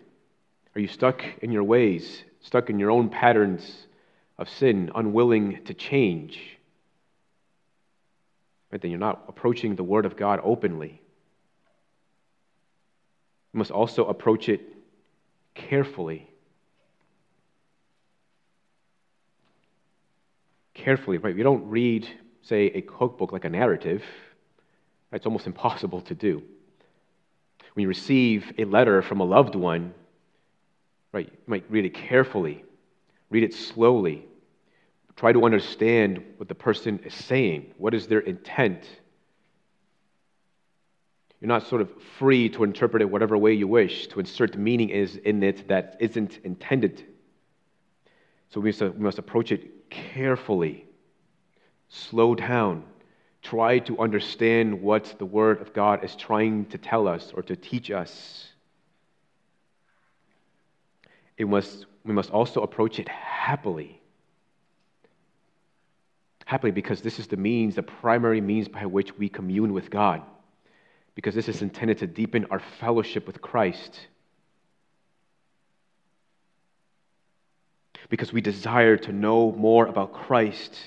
Are 0.76 0.82
you 0.82 0.88
stuck 0.88 1.24
in 1.42 1.52
your 1.52 1.64
ways, 1.64 2.24
stuck 2.42 2.70
in 2.70 2.80
your 2.80 2.90
own 2.90 3.10
patterns 3.10 3.86
of 4.38 4.50
sin, 4.50 4.92
unwilling 4.96 5.64
to 5.66 5.74
change? 5.74 6.58
Right, 8.72 8.82
then 8.82 8.92
you're 8.92 9.00
not 9.00 9.26
approaching 9.28 9.76
the 9.76 9.84
Word 9.84 10.06
of 10.06 10.16
God 10.16 10.40
openly. 10.44 11.02
You 13.54 13.58
must 13.58 13.72
also 13.72 14.06
approach 14.06 14.48
it 14.50 14.62
carefully. 15.54 16.30
Carefully, 20.80 21.18
right? 21.18 21.36
You 21.36 21.44
don't 21.44 21.68
read, 21.70 22.08
say, 22.42 22.68
a 22.68 22.82
cookbook 22.82 23.32
like 23.32 23.46
a 23.46 23.50
narrative. 23.50 24.04
It's 25.12 25.26
almost 25.26 25.48
impossible 25.54 26.02
to 26.02 26.16
do. 26.16 26.42
When 27.74 27.84
you 27.84 27.88
receive 27.88 28.52
a 28.58 28.66
letter 28.66 29.02
from 29.02 29.20
a 29.20 29.26
loved 29.26 29.56
one, 29.56 29.94
right, 31.12 31.28
you 31.28 31.38
might 31.48 31.66
read 31.70 31.86
it 31.86 31.94
carefully, 31.94 32.64
read 33.30 33.44
it 33.44 33.54
slowly, 33.54 34.26
try 35.16 35.34
to 35.34 35.46
understand 35.46 36.24
what 36.38 36.48
the 36.48 36.56
person 36.56 37.00
is 37.06 37.14
saying. 37.14 37.74
What 37.78 37.94
is 37.94 38.08
their 38.08 38.20
intent? 38.20 38.84
You're 41.40 41.48
not 41.48 41.68
sort 41.68 41.82
of 41.82 41.90
free 42.18 42.50
to 42.50 42.64
interpret 42.64 43.02
it 43.02 43.10
whatever 43.10 43.38
way 43.38 43.54
you 43.54 43.68
wish, 43.68 44.08
to 44.08 44.20
insert 44.20 44.58
meaning 44.58 44.90
is 44.90 45.16
in 45.18 45.42
it 45.44 45.68
that 45.70 45.98
isn't 46.00 46.40
intended. 46.44 47.06
So 48.50 48.60
we 48.60 48.70
must, 48.70 48.82
we 48.82 49.04
must 49.04 49.20
approach 49.20 49.52
it 49.52 49.79
carefully, 49.90 50.86
slow 51.90 52.36
down, 52.36 52.84
try 53.42 53.80
to 53.80 54.00
understand 54.00 54.82
what 54.82 55.16
the 55.18 55.26
Word 55.26 55.62
of 55.62 55.74
God 55.74 56.04
is 56.04 56.16
trying 56.16 56.66
to 56.68 56.78
tell 56.78 57.08
us 57.08 57.32
or 57.36 57.42
to 57.44 57.56
teach 57.56 57.92
us. 57.92 58.48
It 61.38 61.48
must, 61.48 61.86
we 62.04 62.14
must 62.14 62.32
also 62.32 62.62
approach 62.62 63.00
it 63.00 63.08
happily. 63.08 64.02
Happily, 66.46 66.72
because 66.72 67.02
this 67.02 67.20
is 67.20 67.28
the 67.28 67.38
means, 67.38 67.76
the 67.76 67.84
primary 67.84 68.42
means 68.42 68.68
by 68.68 68.86
which 68.86 69.18
we 69.18 69.30
commune 69.30 69.72
with 69.72 69.90
God. 69.90 70.22
Because 71.16 71.36
this 71.36 71.48
is 71.48 71.62
intended 71.62 72.00
to 72.00 72.08
deepen 72.08 72.46
our 72.52 72.60
fellowship 72.60 73.26
with 73.26 73.42
Christ. 73.42 74.08
Because 78.08 78.32
we 78.32 78.42
desire 78.42 78.96
to 78.98 79.12
know 79.12 79.52
more 79.52 79.86
about 79.88 80.14
Christ, 80.14 80.78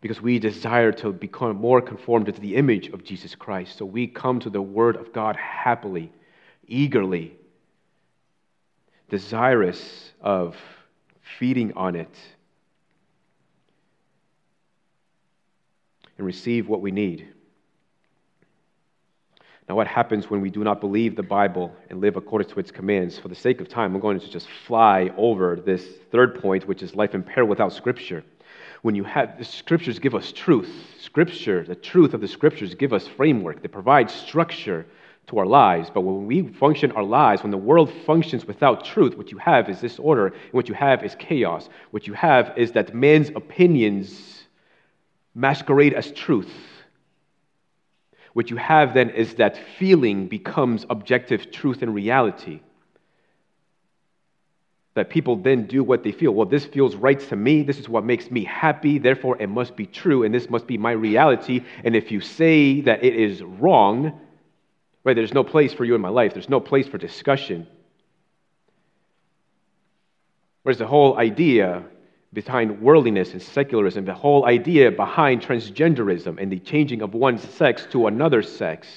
because 0.00 0.20
we 0.20 0.40
desire 0.40 0.90
to 0.92 1.12
become 1.12 1.56
more 1.56 1.80
conformed 1.80 2.26
to 2.26 2.32
the 2.32 2.56
image 2.56 2.88
of 2.88 3.04
Jesus 3.04 3.36
Christ. 3.36 3.78
So 3.78 3.84
we 3.84 4.08
come 4.08 4.40
to 4.40 4.50
the 4.50 4.60
Word 4.60 4.96
of 4.96 5.12
God 5.12 5.36
happily, 5.36 6.10
eagerly, 6.66 7.36
desirous 9.08 10.10
of 10.20 10.56
feeding 11.38 11.72
on 11.74 11.94
it, 11.94 12.14
and 16.18 16.26
receive 16.26 16.68
what 16.68 16.80
we 16.80 16.90
need. 16.90 17.28
Now, 19.68 19.76
what 19.76 19.86
happens 19.86 20.28
when 20.28 20.40
we 20.40 20.50
do 20.50 20.64
not 20.64 20.80
believe 20.80 21.14
the 21.14 21.22
Bible 21.22 21.72
and 21.88 22.00
live 22.00 22.16
according 22.16 22.48
to 22.50 22.58
its 22.58 22.72
commands? 22.72 23.18
For 23.18 23.28
the 23.28 23.34
sake 23.34 23.60
of 23.60 23.68
time, 23.68 23.94
I'm 23.94 24.00
going 24.00 24.18
to 24.18 24.28
just 24.28 24.48
fly 24.66 25.12
over 25.16 25.56
this 25.56 25.86
third 26.10 26.40
point, 26.40 26.66
which 26.66 26.82
is 26.82 26.96
life 26.96 27.14
in 27.14 27.22
peril 27.22 27.48
without 27.48 27.72
Scripture. 27.72 28.24
When 28.82 28.96
you 28.96 29.04
have 29.04 29.38
the 29.38 29.44
Scriptures 29.44 30.00
give 30.00 30.16
us 30.16 30.32
truth, 30.32 30.70
Scripture, 31.00 31.62
the 31.62 31.76
truth 31.76 32.12
of 32.12 32.20
the 32.20 32.26
Scriptures 32.26 32.74
give 32.74 32.92
us 32.92 33.06
framework. 33.06 33.62
They 33.62 33.68
provide 33.68 34.10
structure 34.10 34.84
to 35.28 35.38
our 35.38 35.46
lives. 35.46 35.90
But 35.94 36.00
when 36.00 36.26
we 36.26 36.48
function 36.54 36.90
our 36.92 37.04
lives, 37.04 37.44
when 37.44 37.52
the 37.52 37.56
world 37.56 37.92
functions 38.04 38.44
without 38.44 38.84
truth, 38.84 39.16
what 39.16 39.30
you 39.30 39.38
have 39.38 39.68
is 39.68 39.80
disorder, 39.80 40.26
and 40.26 40.52
what 40.52 40.68
you 40.68 40.74
have 40.74 41.04
is 41.04 41.14
chaos. 41.20 41.68
What 41.92 42.08
you 42.08 42.14
have 42.14 42.52
is 42.56 42.72
that 42.72 42.94
man's 42.94 43.28
opinions 43.28 44.44
masquerade 45.34 45.94
as 45.94 46.10
truth 46.10 46.50
what 48.32 48.50
you 48.50 48.56
have 48.56 48.94
then 48.94 49.10
is 49.10 49.34
that 49.34 49.58
feeling 49.78 50.26
becomes 50.26 50.86
objective 50.88 51.50
truth 51.50 51.82
and 51.82 51.94
reality. 51.94 52.60
That 54.94 55.10
people 55.10 55.36
then 55.36 55.66
do 55.66 55.82
what 55.82 56.02
they 56.02 56.12
feel. 56.12 56.32
Well, 56.32 56.46
this 56.46 56.64
feels 56.66 56.94
right 56.96 57.18
to 57.28 57.36
me. 57.36 57.62
This 57.62 57.78
is 57.78 57.88
what 57.88 58.04
makes 58.04 58.30
me 58.30 58.44
happy. 58.44 58.98
Therefore, 58.98 59.40
it 59.40 59.48
must 59.48 59.74
be 59.74 59.86
true, 59.86 60.22
and 60.22 60.34
this 60.34 60.50
must 60.50 60.66
be 60.66 60.76
my 60.76 60.92
reality. 60.92 61.64
And 61.84 61.96
if 61.96 62.10
you 62.10 62.20
say 62.20 62.82
that 62.82 63.02
it 63.02 63.16
is 63.16 63.42
wrong, 63.42 64.20
right, 65.04 65.16
there's 65.16 65.34
no 65.34 65.44
place 65.44 65.72
for 65.72 65.84
you 65.84 65.94
in 65.94 66.00
my 66.00 66.10
life. 66.10 66.34
There's 66.34 66.50
no 66.50 66.60
place 66.60 66.86
for 66.86 66.98
discussion. 66.98 67.66
Whereas 70.62 70.78
the 70.78 70.86
whole 70.86 71.18
idea 71.18 71.84
behind 72.32 72.80
worldliness 72.80 73.32
and 73.32 73.42
secularism, 73.42 74.04
the 74.04 74.14
whole 74.14 74.46
idea 74.46 74.90
behind 74.90 75.42
transgenderism 75.42 76.40
and 76.40 76.50
the 76.50 76.58
changing 76.58 77.02
of 77.02 77.14
one's 77.14 77.42
sex 77.42 77.86
to 77.90 78.06
another 78.06 78.42
sex, 78.42 78.88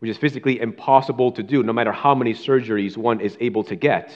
which 0.00 0.10
is 0.10 0.18
physically 0.18 0.60
impossible 0.60 1.32
to 1.32 1.42
do 1.42 1.62
no 1.62 1.72
matter 1.72 1.92
how 1.92 2.14
many 2.14 2.34
surgeries 2.34 2.96
one 2.96 3.20
is 3.20 3.36
able 3.40 3.64
to 3.64 3.76
get. 3.76 4.12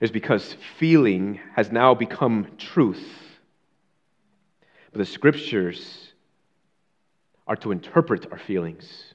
Is 0.00 0.12
because 0.12 0.54
feeling 0.78 1.40
has 1.56 1.72
now 1.72 1.92
become 1.92 2.46
truth. 2.56 3.04
But 4.92 4.98
the 4.98 5.06
scriptures 5.06 6.12
are 7.48 7.56
to 7.56 7.72
interpret 7.72 8.30
our 8.30 8.38
feelings 8.38 9.14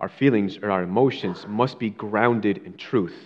our 0.00 0.08
feelings 0.08 0.58
or 0.62 0.70
our 0.70 0.82
emotions 0.82 1.46
must 1.46 1.78
be 1.78 1.90
grounded 1.90 2.58
in 2.64 2.76
truth. 2.76 3.16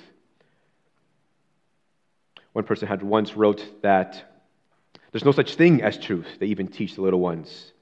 One 2.53 2.65
person 2.65 2.89
had 2.89 3.03
once 3.03 3.37
wrote 3.37 3.83
that 3.83 4.31
there's 5.13 5.25
no 5.25 5.33
such 5.33 5.55
thing 5.55 5.83
as 5.83 5.97
truth. 5.97 6.27
They 6.41 6.47
even 6.47 6.69
teach 6.69 6.97
the 6.97 7.03
little 7.03 7.21
ones. 7.21 7.73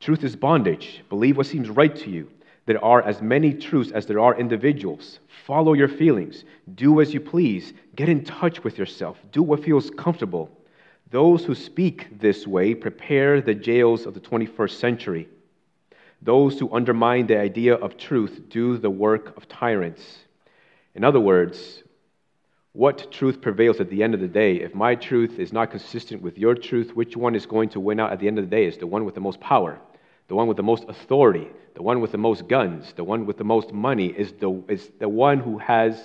Truth 0.00 0.24
is 0.24 0.34
bondage. 0.34 1.04
Believe 1.08 1.36
what 1.36 1.46
seems 1.46 1.70
right 1.70 1.94
to 1.94 2.10
you. 2.10 2.30
There 2.66 2.84
are 2.84 3.02
as 3.02 3.22
many 3.22 3.54
truths 3.54 3.92
as 3.92 4.06
there 4.06 4.20
are 4.20 4.38
individuals. 4.38 5.20
Follow 5.46 5.72
your 5.72 5.88
feelings. 5.88 6.44
Do 6.74 7.00
as 7.00 7.14
you 7.14 7.20
please. 7.20 7.72
Get 7.94 8.08
in 8.08 8.24
touch 8.24 8.64
with 8.64 8.78
yourself. 8.78 9.18
Do 9.32 9.42
what 9.42 9.64
feels 9.64 9.90
comfortable. 9.90 10.50
Those 11.10 11.44
who 11.44 11.54
speak 11.54 12.20
this 12.20 12.46
way 12.46 12.74
prepare 12.74 13.40
the 13.40 13.54
jails 13.54 14.06
of 14.06 14.14
the 14.14 14.20
21st 14.20 14.78
century. 14.78 15.28
Those 16.22 16.58
who 16.58 16.72
undermine 16.72 17.26
the 17.26 17.38
idea 17.38 17.74
of 17.74 17.96
truth 17.96 18.42
do 18.48 18.76
the 18.76 18.90
work 18.90 19.36
of 19.36 19.48
tyrants. 19.48 20.02
In 20.94 21.02
other 21.02 21.20
words, 21.20 21.82
what 22.72 23.10
truth 23.10 23.40
prevails 23.40 23.80
at 23.80 23.90
the 23.90 24.02
end 24.02 24.14
of 24.14 24.20
the 24.20 24.28
day? 24.28 24.56
If 24.56 24.74
my 24.74 24.94
truth 24.94 25.38
is 25.38 25.52
not 25.52 25.70
consistent 25.70 26.22
with 26.22 26.38
your 26.38 26.54
truth, 26.54 26.94
which 26.94 27.16
one 27.16 27.34
is 27.34 27.46
going 27.46 27.70
to 27.70 27.80
win 27.80 27.98
out 27.98 28.12
at 28.12 28.20
the 28.20 28.28
end 28.28 28.38
of 28.38 28.44
the 28.44 28.56
day? 28.56 28.66
Is 28.66 28.76
the 28.76 28.86
one 28.86 29.04
with 29.04 29.14
the 29.14 29.20
most 29.20 29.40
power, 29.40 29.80
the 30.28 30.34
one 30.34 30.46
with 30.46 30.56
the 30.56 30.62
most 30.62 30.84
authority, 30.88 31.48
the 31.74 31.82
one 31.82 32.00
with 32.00 32.12
the 32.12 32.18
most 32.18 32.46
guns, 32.46 32.92
the 32.94 33.04
one 33.04 33.26
with 33.26 33.38
the 33.38 33.44
most 33.44 33.72
money, 33.72 34.06
is 34.06 34.32
the, 34.32 34.62
is 34.68 34.88
the 34.98 35.08
one 35.08 35.40
who 35.40 35.58
has 35.58 36.00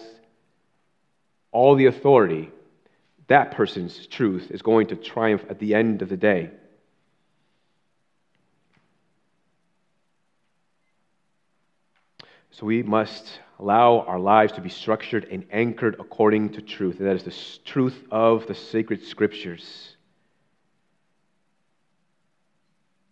all 1.51 1.75
the 1.75 1.85
authority. 1.87 2.51
That 3.27 3.51
person's 3.51 4.07
truth 4.07 4.49
is 4.49 4.61
going 4.61 4.87
to 4.87 4.95
triumph 4.95 5.43
at 5.49 5.59
the 5.59 5.75
end 5.75 6.01
of 6.01 6.09
the 6.09 6.17
day. 6.17 6.51
So 12.55 12.65
we 12.65 12.83
must 12.83 13.41
allow 13.59 13.99
our 14.07 14.17
lives 14.17 14.53
to 14.53 14.61
be 14.61 14.69
structured 14.69 15.27
and 15.29 15.45
anchored 15.51 15.97
according 15.99 16.51
to 16.53 16.61
truth, 16.61 16.99
and 16.99 17.09
that 17.09 17.17
is 17.17 17.23
the 17.23 17.65
truth 17.65 18.01
of 18.09 18.47
the 18.47 18.55
sacred 18.55 19.03
scriptures. 19.03 19.97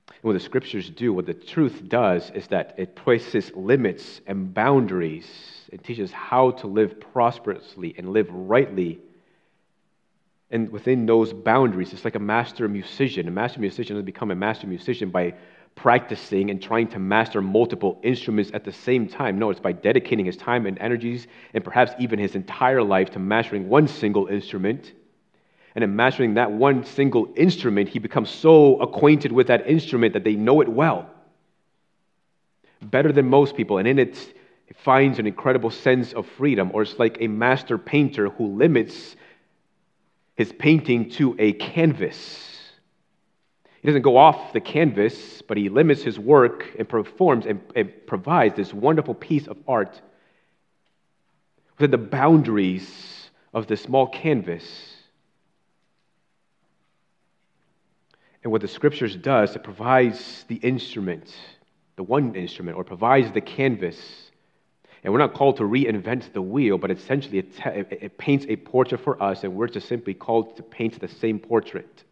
And 0.08 0.19
what 0.21 0.32
the 0.32 0.39
scriptures 0.39 0.89
do, 0.89 1.12
what 1.12 1.25
the 1.25 1.34
truth 1.34 1.89
does, 1.89 2.32
is 2.32 2.47
that 2.47 2.75
it 2.77 2.95
places 2.95 3.51
limits 3.53 4.21
and 4.27 4.53
boundaries. 4.53 5.27
and 5.73 5.84
teaches 5.84 6.12
how 6.13 6.51
to 6.51 6.67
live 6.67 7.01
prosperously 7.01 7.95
and 7.97 8.13
live 8.13 8.29
rightly. 8.32 8.99
And 10.51 10.69
within 10.69 11.06
those 11.06 11.34
boundaries, 11.34 11.91
it's 11.91 12.06
like 12.06 12.15
a 12.15 12.19
master 12.19 12.69
musician. 12.69 13.27
A 13.27 13.32
master 13.32 13.60
musician 13.60 13.95
doesn't 13.95 14.06
become 14.06 14.32
a 14.32 14.36
master 14.36 14.67
musician 14.67 15.10
by 15.10 15.34
practicing 15.75 16.49
and 16.49 16.62
trying 16.62 16.88
to 16.88 16.99
master 16.99 17.41
multiple 17.41 17.99
instruments 18.03 18.51
at 18.53 18.63
the 18.63 18.71
same 18.71 19.07
time. 19.07 19.39
No, 19.39 19.49
it's 19.49 19.59
by 19.59 19.71
dedicating 19.71 20.25
his 20.25 20.38
time 20.38 20.65
and 20.65 20.77
energies 20.79 21.27
and 21.53 21.63
perhaps 21.63 21.91
even 21.99 22.19
his 22.19 22.36
entire 22.36 22.83
life 22.83 23.12
to 23.12 23.19
mastering 23.19 23.69
one 23.69 23.88
single 23.88 24.27
instrument. 24.27 24.91
And 25.75 25.83
in 25.83 25.95
mastering 25.95 26.36
that 26.36 26.51
one 26.51 26.86
single 26.86 27.33
instrument, 27.36 27.89
he 27.89 27.99
becomes 27.99 28.29
so 28.29 28.79
acquainted 28.79 29.31
with 29.31 29.47
that 29.47 29.67
instrument 29.67 30.13
that 30.13 30.23
they 30.23 30.36
know 30.36 30.62
it 30.62 30.69
well. 30.69 31.09
Better 32.81 33.12
than 33.12 33.27
most 33.27 33.55
people. 33.55 33.79
And 33.79 33.88
in 33.88 33.97
it, 33.97 34.15
he 34.67 34.73
finds 34.83 35.17
an 35.17 35.25
incredible 35.25 35.71
sense 35.71 36.13
of 36.13 36.27
freedom. 36.27 36.69
Or 36.73 36.83
it's 36.83 36.99
like 36.99 37.17
a 37.19 37.27
master 37.27 37.77
painter 37.77 38.29
who 38.29 38.55
limits 38.55 39.15
his 40.36 40.51
painting 40.51 41.09
to 41.12 41.36
a 41.39 41.53
canvas 41.53 42.52
he 43.84 43.89
doesn't 43.89 44.04
go 44.04 44.15
off 44.15 44.54
the 44.54 44.62
canvas, 44.62 45.41
but 45.41 45.58
he 45.58 45.67
limits 45.67 46.02
his 46.02 46.17
work 46.17 46.65
and 46.80 46.88
performs 46.88 47.46
and, 47.46 47.60
and 47.76 47.91
provides 48.08 48.56
this 48.56 48.74
wonderful 48.74 49.13
piece 49.13 49.46
of 49.46 49.58
art 49.67 50.02
within 51.78 51.91
the 51.91 51.98
boundaries 51.98 53.30
of 53.54 53.67
the 53.67 53.76
small 53.76 54.08
canvas. 54.08 54.63
And 58.41 58.54
what 58.54 58.62
the 58.62 58.69
scriptures 58.69 59.17
does, 59.17 59.54
it 59.54 59.65
provides 59.65 60.46
the 60.48 60.56
instrument, 60.56 61.36
the 61.98 62.04
one 62.04 62.36
instrument, 62.36 62.78
or 62.78 62.86
provides 62.86 63.34
the 63.34 63.41
canvas. 63.41 64.00
And 65.04 65.12
we're 65.12 65.19
not 65.19 65.34
called 65.34 65.58
to 65.58 65.63
reinvent 65.63 66.32
the 66.32 66.41
wheel, 66.41 66.78
but 66.78 66.89
essentially 66.89 67.39
it, 67.39 67.52
it 67.65 68.17
paints 68.17 68.46
a 68.48 68.56
portrait 68.56 69.02
for 69.02 69.22
us, 69.22 69.43
and 69.43 69.54
we're 69.54 69.67
just 69.67 69.89
simply 69.89 70.13
called 70.13 70.56
to 70.56 70.63
paint 70.63 71.02
the 71.02 71.10
same 71.10 71.38
portrait. 71.38 72.06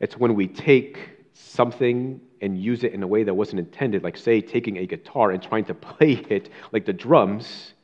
It's 0.00 0.16
when 0.16 0.34
we 0.34 0.46
take 0.46 0.98
something 1.32 2.20
and 2.40 2.60
use 2.60 2.84
it 2.84 2.92
in 2.92 3.02
a 3.02 3.06
way 3.06 3.24
that 3.24 3.34
wasn't 3.34 3.58
intended, 3.58 4.02
like, 4.02 4.16
say, 4.16 4.40
taking 4.40 4.78
a 4.78 4.86
guitar 4.86 5.30
and 5.30 5.42
trying 5.42 5.64
to 5.66 5.74
play 5.74 6.12
it 6.12 6.50
like 6.72 6.84
the 6.84 6.92
drums, 6.92 7.74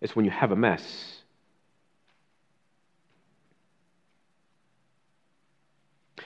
it's 0.00 0.14
when 0.14 0.24
you 0.24 0.30
have 0.30 0.52
a 0.52 0.56
mess. 0.56 1.16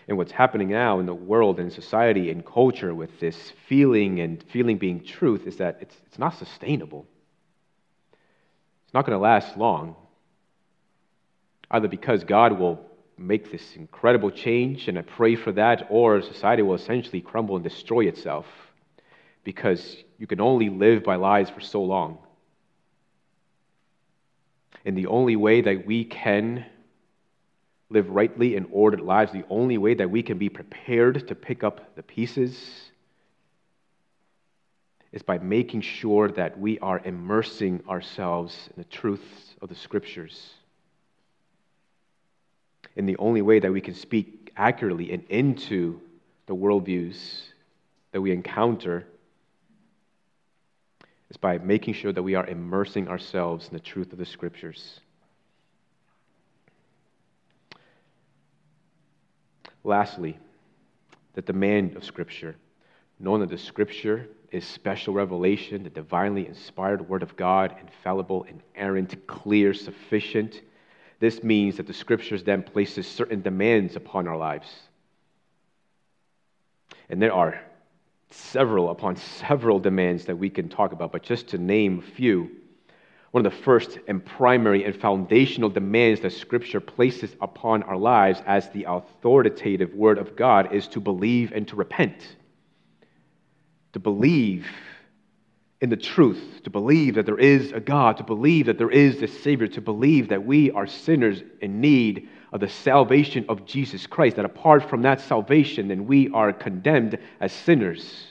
And 0.09 0.19
what's 0.19 0.33
happening 0.33 0.69
now 0.69 0.99
in 0.99 1.07
the 1.07 1.14
world 1.14 1.61
and 1.61 1.73
society 1.73 2.31
and 2.31 2.45
culture 2.45 2.93
with 2.93 3.21
this 3.21 3.53
feeling 3.69 4.19
and 4.19 4.43
feeling 4.53 4.77
being 4.77 5.05
truth 5.05 5.47
is 5.47 5.59
that 5.59 5.79
it's, 5.81 5.95
it's 6.07 6.19
not 6.19 6.37
sustainable. 6.37 7.07
It's 8.85 8.93
not 8.93 9.07
going 9.07 9.16
to 9.16 9.23
last 9.23 9.57
long. 9.57 9.95
Either 11.71 11.87
because 11.87 12.25
God 12.25 12.59
will 12.59 12.85
make 13.20 13.52
this 13.52 13.76
incredible 13.76 14.30
change, 14.30 14.88
and 14.88 14.98
I 14.98 15.02
pray 15.02 15.37
for 15.37 15.52
that, 15.52 15.87
or 15.90 16.22
society 16.22 16.62
will 16.62 16.74
essentially 16.74 17.20
crumble 17.20 17.56
and 17.56 17.62
destroy 17.62 18.06
itself 18.06 18.46
because 19.44 19.96
you 20.18 20.26
can 20.26 20.40
only 20.40 20.70
live 20.70 21.04
by 21.04 21.16
lies 21.16 21.50
for 21.50 21.61
so 21.61 21.83
long. 21.83 22.18
And 24.85 24.96
the 24.96 25.06
only 25.06 25.37
way 25.37 25.61
that 25.61 25.87
we 25.87 26.04
can 26.04 26.64
live 27.90 28.09
rightly 28.09 28.56
and 28.56 28.66
ordered 28.70 29.00
lives, 29.00 29.33
the 29.33 29.44
only 29.50 29.76
way 29.76 29.94
that 29.94 30.11
we 30.11 30.22
can 30.22 30.38
be 30.38 30.48
prepared 30.48 31.28
to 31.28 31.35
pick 31.35 31.62
up 31.62 31.96
the 31.96 32.02
pieces 32.02 32.59
is 35.12 35.22
by 35.22 35.38
making 35.38 35.83
sure 35.83 36.30
that 36.30 36.59
we 36.59 36.78
are 36.78 37.00
immersing 37.04 37.83
ourselves 37.88 38.70
in 38.74 38.83
the 38.83 38.88
truths 38.88 39.54
of 39.61 39.68
the 39.68 39.74
scriptures 39.74 40.54
in 42.96 43.07
the 43.07 43.16
only 43.18 43.42
way 43.42 43.59
that 43.59 43.72
we 43.72 43.81
can 43.81 43.94
speak 43.94 44.53
accurately 44.57 45.12
and 45.12 45.24
into 45.29 46.00
the 46.46 46.55
worldviews 46.55 47.16
that 48.12 48.20
we 48.20 48.33
encounter 48.33 49.07
is 51.31 51.37
by 51.37 51.59
making 51.59 51.94
sure 51.94 52.12
that 52.12 52.22
we 52.22 52.35
are 52.35 52.46
immersing 52.46 53.09
ourselves 53.09 53.68
in 53.68 53.74
the 53.74 53.81
truth 53.81 54.12
of 54.12 54.18
the 54.18 54.26
scriptures. 54.26 55.00
Lastly, 59.85 60.37
that 61.35 61.46
the 61.46 61.53
demand 61.53 61.96
of 61.96 62.05
Scripture. 62.05 62.57
Knowing 63.18 63.40
that 63.40 63.50
the 63.50 63.59
Scripture 63.59 64.29
is 64.50 64.66
special 64.66 65.14
revelation, 65.14 65.85
the 65.85 65.90
divinely 65.90 66.46
inspired 66.46 67.09
Word 67.09 67.22
of 67.22 67.37
God, 67.37 67.74
infallible, 67.81 68.46
inerrant, 68.74 69.26
clear, 69.26 69.72
sufficient, 69.72 70.61
this 71.20 71.42
means 71.42 71.76
that 71.76 71.87
the 71.87 71.94
scriptures 71.94 72.42
then 72.42 72.62
places 72.62 73.06
certain 73.06 73.42
demands 73.42 73.94
upon 73.94 74.26
our 74.26 74.37
lives. 74.37 74.68
And 77.09 77.20
there 77.20 77.33
are 77.33 77.61
several 78.30 78.90
upon 78.90 79.16
several 79.16 79.78
demands 79.78 80.24
that 80.24 80.37
we 80.37 80.48
can 80.50 80.68
talk 80.68 80.92
about, 80.92 81.12
but 81.12 81.22
just 81.22 81.48
to 81.48 81.59
name 81.59 81.98
a 81.98 82.11
few, 82.16 82.50
one 83.33 83.44
of 83.44 83.52
the 83.52 83.59
first 83.59 83.98
and 84.09 84.24
primary 84.24 84.85
and 84.85 84.96
foundational 84.96 85.68
demands 85.68 86.20
that 86.20 86.33
Scripture 86.33 86.80
places 86.80 87.37
upon 87.40 87.83
our 87.85 87.96
lives 87.96 88.42
as 88.46 88.68
the 88.70 88.85
authoritative 88.85 89.94
Word 89.94 90.18
of 90.18 90.35
God 90.35 90.72
is 90.72 90.88
to 90.88 91.00
believe 91.00 91.52
and 91.52 91.68
to 91.68 91.76
repent. 91.76 92.37
To 93.92 94.00
believe 94.00 94.66
in 95.81 95.88
the 95.88 95.97
truth, 95.97 96.61
to 96.64 96.71
believe 96.71 97.14
that 97.14 97.25
there 97.25 97.38
is 97.38 97.73
a 97.73 97.81
God, 97.81 98.19
to 98.19 98.23
believe 98.23 98.66
that 98.66 98.77
there 98.77 98.90
is 98.90 99.23
a 99.23 99.29
Savior, 99.29 99.66
to 99.69 99.81
believe 99.81 100.29
that 100.29 100.45
we 100.45 100.71
are 100.73 100.87
sinners 100.87 101.43
in 101.62 101.81
need 101.81 102.29
of 102.53 102.61
the 102.61 102.69
salvation 102.69 103.47
of 103.49 103.64
Jesus 103.64 104.07
Christ, 104.07 104.37
that 104.37 104.45
apart 104.45 104.88
from 104.90 105.03
that 105.03 105.21
salvation, 105.21 105.88
then 105.88 106.07
we 106.07 106.29
are 106.31 106.53
condemned 106.53 107.19
as 107.40 107.53
sinners. 107.53 108.27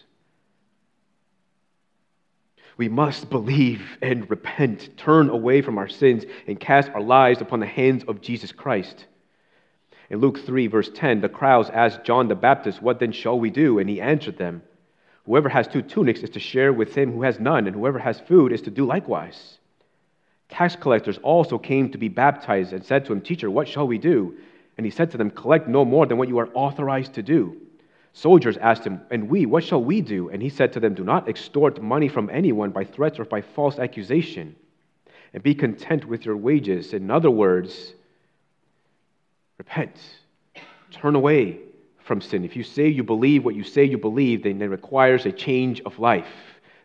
We 2.78 2.88
must 2.88 3.30
believe 3.30 3.98
and 4.02 4.30
repent, 4.30 4.96
turn 4.96 5.30
away 5.30 5.62
from 5.62 5.78
our 5.78 5.90
sins, 5.90 6.26
and 6.48 6.60
cast 6.60 6.90
our 6.92 7.02
lives 7.02 7.42
upon 7.42 7.60
the 7.60 7.66
hands 7.66 8.04
of 8.08 8.22
Jesus 8.22 8.52
Christ. 8.52 9.06
In 10.10 10.20
Luke 10.20 10.40
3, 10.46 10.68
verse 10.68 10.90
10, 10.94 11.22
the 11.22 11.30
crowds 11.30 11.70
asked 11.72 12.04
John 12.04 12.28
the 12.28 12.36
Baptist, 12.36 12.82
What 12.82 13.00
then 13.00 13.12
shall 13.12 13.40
we 13.40 13.50
do? 13.50 13.80
And 13.80 13.90
he 13.90 14.00
answered 14.00 14.38
them, 14.38 14.62
Whoever 15.30 15.50
has 15.50 15.68
two 15.68 15.84
tunics 15.84 16.22
is 16.22 16.32
to 16.32 16.40
share 16.40 16.74
with 16.74 16.96
him 16.96 17.12
who 17.12 17.22
has 17.22 17.40
none, 17.40 17.68
and 17.68 17.76
whoever 17.76 18.00
has 18.00 18.20
food 18.20 18.52
is 18.52 18.64
to 18.64 18.72
do 18.72 18.84
likewise. 18.84 19.60
Tax 20.50 20.76
collectors 20.76 21.20
also 21.22 21.60
came 21.60 21.92
to 21.92 22.00
be 22.00 22.08
baptized 22.08 22.74
and 22.74 22.84
said 22.84 23.06
to 23.06 23.14
him, 23.14 23.22
Teacher, 23.22 23.52
what 23.52 23.68
shall 23.68 23.86
we 23.86 24.00
do? 24.00 24.36
And 24.76 24.88
he 24.88 24.90
said 24.90 25.12
to 25.12 25.20
them, 25.20 25.30
Collect 25.30 25.68
no 25.68 25.86
more 25.86 26.08
than 26.08 26.18
what 26.18 26.30
you 26.30 26.40
are 26.40 26.50
authorized 26.56 27.14
to 27.14 27.22
do. 27.22 27.58
Soldiers 28.12 28.58
asked 28.58 28.84
him, 28.84 29.02
And 29.12 29.30
we, 29.30 29.46
what 29.46 29.64
shall 29.64 29.84
we 29.84 30.02
do? 30.02 30.30
And 30.30 30.42
he 30.42 30.50
said 30.50 30.74
to 30.74 30.80
them, 30.80 30.96
Do 30.96 31.04
not 31.04 31.30
extort 31.30 31.80
money 31.80 32.08
from 32.08 32.32
anyone 32.32 32.72
by 32.72 32.84
threats 32.84 33.20
or 33.20 33.26
by 33.26 33.42
false 33.42 33.78
accusation, 33.78 34.56
and 35.36 35.44
be 35.44 35.54
content 35.54 36.06
with 36.06 36.26
your 36.26 36.38
wages. 36.38 36.92
In 36.92 37.12
other 37.12 37.30
words, 37.30 37.94
repent, 39.60 39.96
turn 40.92 41.14
away 41.14 41.60
from 42.10 42.22
sin. 42.22 42.44
If 42.44 42.56
you 42.56 42.64
say 42.64 42.88
you 42.88 43.04
believe 43.04 43.46
what 43.46 43.54
you 43.54 43.64
say 43.64 43.84
you 43.84 44.00
believe, 44.00 44.42
then 44.42 44.60
it 44.64 44.66
requires 44.66 45.28
a 45.28 45.32
change 45.32 45.80
of 45.86 46.00
life. 46.00 46.26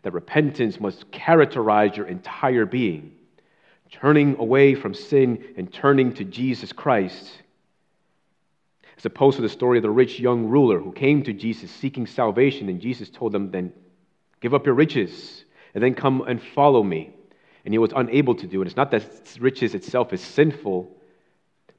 That 0.03 0.13
repentance 0.13 0.79
must 0.79 1.11
characterize 1.11 1.97
your 1.97 2.05
entire 2.05 2.67
being. 2.67 3.11
Turning 3.91 4.37
away 4.37 4.75
from 4.75 4.93
sin 4.93 5.43
and 5.57 5.73
turning 5.73 6.13
to 6.13 6.23
Jesus 6.23 6.71
Christ. 6.71 7.41
As 8.99 9.05
opposed 9.07 9.37
to 9.37 9.41
the 9.41 9.49
story 9.49 9.79
of 9.79 9.81
the 9.81 9.89
rich 9.89 10.19
young 10.19 10.45
ruler 10.45 10.79
who 10.79 10.91
came 10.91 11.23
to 11.23 11.33
Jesus 11.33 11.71
seeking 11.71 12.05
salvation, 12.05 12.69
and 12.69 12.79
Jesus 12.79 13.09
told 13.09 13.33
him, 13.33 13.49
Then 13.49 13.73
give 14.41 14.53
up 14.53 14.67
your 14.67 14.75
riches 14.75 15.43
and 15.73 15.83
then 15.83 15.95
come 15.95 16.21
and 16.21 16.39
follow 16.39 16.83
me. 16.83 17.15
And 17.65 17.73
he 17.73 17.79
was 17.79 17.93
unable 17.95 18.35
to 18.35 18.45
do 18.45 18.61
it. 18.61 18.67
It's 18.67 18.77
not 18.77 18.91
that 18.91 19.03
riches 19.39 19.73
itself 19.73 20.13
is 20.13 20.21
sinful, 20.21 20.94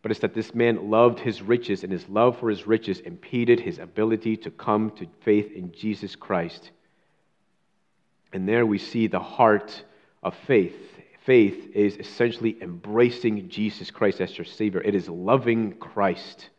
but 0.02 0.10
it's 0.10 0.20
that 0.20 0.34
this 0.34 0.54
man 0.54 0.90
loved 0.90 1.18
his 1.18 1.42
riches, 1.42 1.82
and 1.82 1.92
his 1.92 2.08
love 2.08 2.38
for 2.38 2.48
his 2.48 2.66
riches 2.66 3.00
impeded 3.00 3.60
his 3.60 3.78
ability 3.78 4.36
to 4.38 4.50
come 4.50 4.90
to 4.92 5.06
faith 5.22 5.52
in 5.52 5.72
Jesus 5.72 6.14
Christ. 6.14 6.70
And 8.32 8.48
there 8.48 8.66
we 8.66 8.78
see 8.78 9.06
the 9.06 9.20
heart 9.20 9.84
of 10.22 10.34
faith. 10.46 10.76
Faith 11.24 11.74
is 11.74 11.96
essentially 11.96 12.56
embracing 12.60 13.48
Jesus 13.48 13.90
Christ 13.90 14.20
as 14.20 14.36
your 14.38 14.44
Savior, 14.44 14.80
it 14.80 14.94
is 14.94 15.08
loving 15.08 15.72
Christ. 15.72 16.50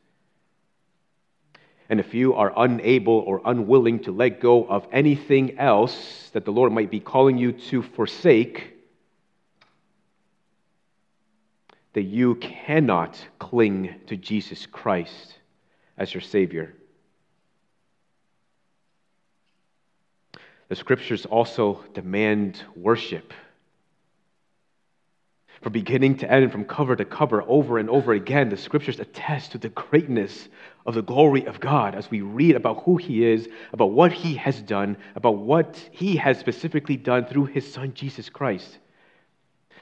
And 1.90 2.02
if 2.02 2.14
you 2.14 2.34
are 2.34 2.52
unable 2.58 3.20
or 3.20 3.42
unwilling 3.46 4.00
to 4.00 4.12
let 4.12 4.42
go 4.42 4.66
of 4.66 4.86
anything 4.92 5.58
else 5.58 6.30
that 6.34 6.44
the 6.44 6.52
Lord 6.52 6.74
might 6.74 6.92
be 6.92 7.00
calling 7.00 7.38
you 7.38 7.54
to 7.54 7.82
forsake, 7.82 8.76
that 11.98 12.04
you 12.04 12.36
cannot 12.36 13.20
cling 13.39 13.95
to 14.06 14.16
Jesus 14.16 14.68
Christ 14.68 15.39
as 15.98 16.14
your 16.14 16.22
Savior. 16.22 16.76
The 20.70 20.76
scriptures 20.76 21.26
also 21.26 21.84
demand 21.95 22.64
worship. 22.76 23.34
From 25.64 25.74
beginning 25.74 26.18
to 26.18 26.32
end, 26.32 26.52
from 26.52 26.66
cover 26.66 26.95
to 26.95 27.04
cover, 27.04 27.41
over 27.41 27.80
and 27.80 27.89
over 27.89 28.14
again, 28.14 28.50
the 28.50 28.58
scriptures 28.58 29.00
attest 29.00 29.54
to 29.54 29.58
the 29.58 29.70
greatness 29.70 30.50
of 30.86 30.93
the 30.93 31.02
glory 31.02 31.48
of 31.48 31.60
God 31.60 31.95
as 31.95 32.12
we 32.12 32.22
read 32.22 32.56
about 32.56 32.84
who 32.84 32.98
He 32.98 33.26
is, 33.26 33.50
about 33.74 33.89
what 33.89 34.14
He 34.14 34.36
has 34.36 34.62
done, 34.62 34.98
about 35.16 35.38
what 35.38 35.84
He 35.89 36.18
has 36.18 36.38
specifically 36.38 36.95
done 36.95 37.26
through 37.26 37.45
His 37.45 37.74
Son, 37.74 37.95
Jesus 37.95 38.30
Christ. 38.30 38.78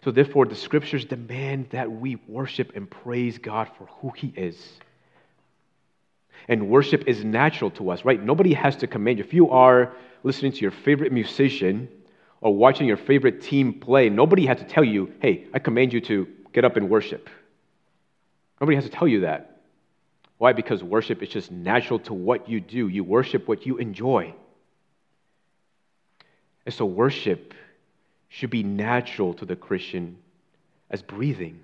So, 0.06 0.12
therefore, 0.12 0.46
the 0.46 0.54
scriptures 0.54 1.04
demand 1.04 1.72
that 1.72 1.92
we 1.92 2.18
worship 2.28 2.74
and 2.76 2.88
praise 2.88 3.40
God 3.40 3.72
for 3.76 3.86
who 3.88 4.12
He 4.12 4.28
is. 4.36 4.56
And 6.48 6.70
worship 6.70 7.08
is 7.08 7.26
natural 7.26 7.72
to 7.72 7.90
us, 7.90 8.06
right? 8.06 8.22
Nobody 8.22 8.54
has 8.54 8.76
to 8.78 8.88
command 8.88 9.18
you. 9.18 9.24
If 9.24 9.34
you 9.34 9.50
are 9.50 9.94
listening 10.22 10.52
to 10.52 10.60
your 10.60 10.70
favorite 10.70 11.12
musician 11.12 11.90
or 12.40 12.56
watching 12.56 12.86
your 12.86 12.98
favorite 12.98 13.42
team 13.42 13.80
play, 13.80 14.10
nobody 14.10 14.46
has 14.46 14.60
to 14.60 14.66
tell 14.66 14.84
you, 14.84 15.12
hey, 15.24 15.48
I 15.56 15.58
command 15.58 15.92
you 15.92 16.02
to 16.02 16.28
get 16.54 16.64
up 16.64 16.78
and 16.78 16.88
worship. 16.88 17.28
Nobody 18.62 18.76
has 18.76 18.86
to 18.86 18.92
tell 18.92 19.08
you 19.08 19.22
that. 19.22 19.64
Why? 20.38 20.54
Because 20.54 20.84
worship 20.84 21.24
is 21.24 21.30
just 21.30 21.50
natural 21.50 21.98
to 22.02 22.14
what 22.14 22.48
you 22.48 22.60
do. 22.60 22.90
You 22.90 23.04
worship 23.04 23.48
what 23.48 23.66
you 23.66 23.78
enjoy. 23.78 24.36
And 26.64 26.76
so, 26.76 26.86
worship 26.86 27.56
should 28.36 28.50
be 28.50 28.64
natural 28.64 29.34
to 29.34 29.46
the 29.46 29.56
Christian 29.56 30.18
as 30.90 31.02
breathing. 31.02 31.62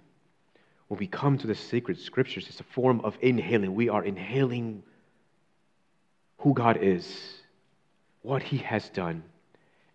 When 0.88 1.00
we 1.02 1.08
come 1.08 1.38
to 1.40 1.48
the 1.48 1.54
sacred 1.54 2.00
scriptures, 2.00 2.48
it's 2.48 2.62
a 2.62 2.64
form 2.64 3.02
of 3.02 3.18
inhaling. 3.20 3.76
We 3.76 3.90
are 3.90 4.02
inhaling 4.02 4.84
who 6.38 6.54
God 6.54 6.78
is, 6.82 7.06
what 8.22 8.42
He 8.42 8.60
has 8.60 8.88
done. 8.88 9.22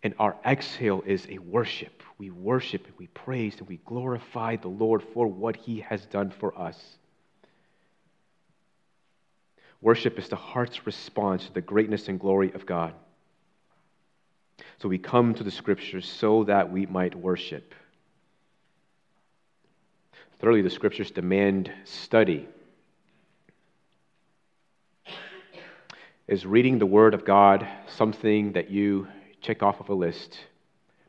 And 0.02 0.14
our 0.18 0.36
exhale 0.44 1.02
is 1.06 1.26
a 1.30 1.38
worship. 1.38 2.02
We 2.18 2.28
worship 2.28 2.84
and 2.84 2.94
we 2.98 3.06
praise 3.06 3.56
and 3.56 3.66
we 3.66 3.78
glorify 3.78 4.56
the 4.56 4.68
Lord 4.68 5.02
for 5.14 5.26
what 5.26 5.56
He 5.56 5.80
has 5.80 6.04
done 6.04 6.30
for 6.30 6.58
us. 6.58 6.78
Worship 9.80 10.18
is 10.18 10.28
the 10.28 10.36
heart's 10.36 10.86
response 10.86 11.46
to 11.46 11.54
the 11.54 11.62
greatness 11.62 12.08
and 12.08 12.20
glory 12.20 12.52
of 12.52 12.66
God. 12.66 12.92
So 14.78 14.90
we 14.90 14.98
come 14.98 15.34
to 15.34 15.42
the 15.42 15.50
scriptures 15.50 16.06
so 16.06 16.44
that 16.44 16.70
we 16.70 16.84
might 16.84 17.14
worship. 17.14 17.74
Thirdly, 20.38 20.60
the 20.60 20.68
scriptures 20.68 21.10
demand 21.10 21.72
study. 21.84 22.46
Is 26.28 26.44
reading 26.44 26.78
the 26.78 26.86
Word 26.86 27.14
of 27.14 27.24
God 27.24 27.66
something 27.86 28.52
that 28.52 28.70
you 28.70 29.08
check 29.40 29.62
off 29.62 29.80
of 29.80 29.88
a 29.88 29.94
list? 29.94 30.38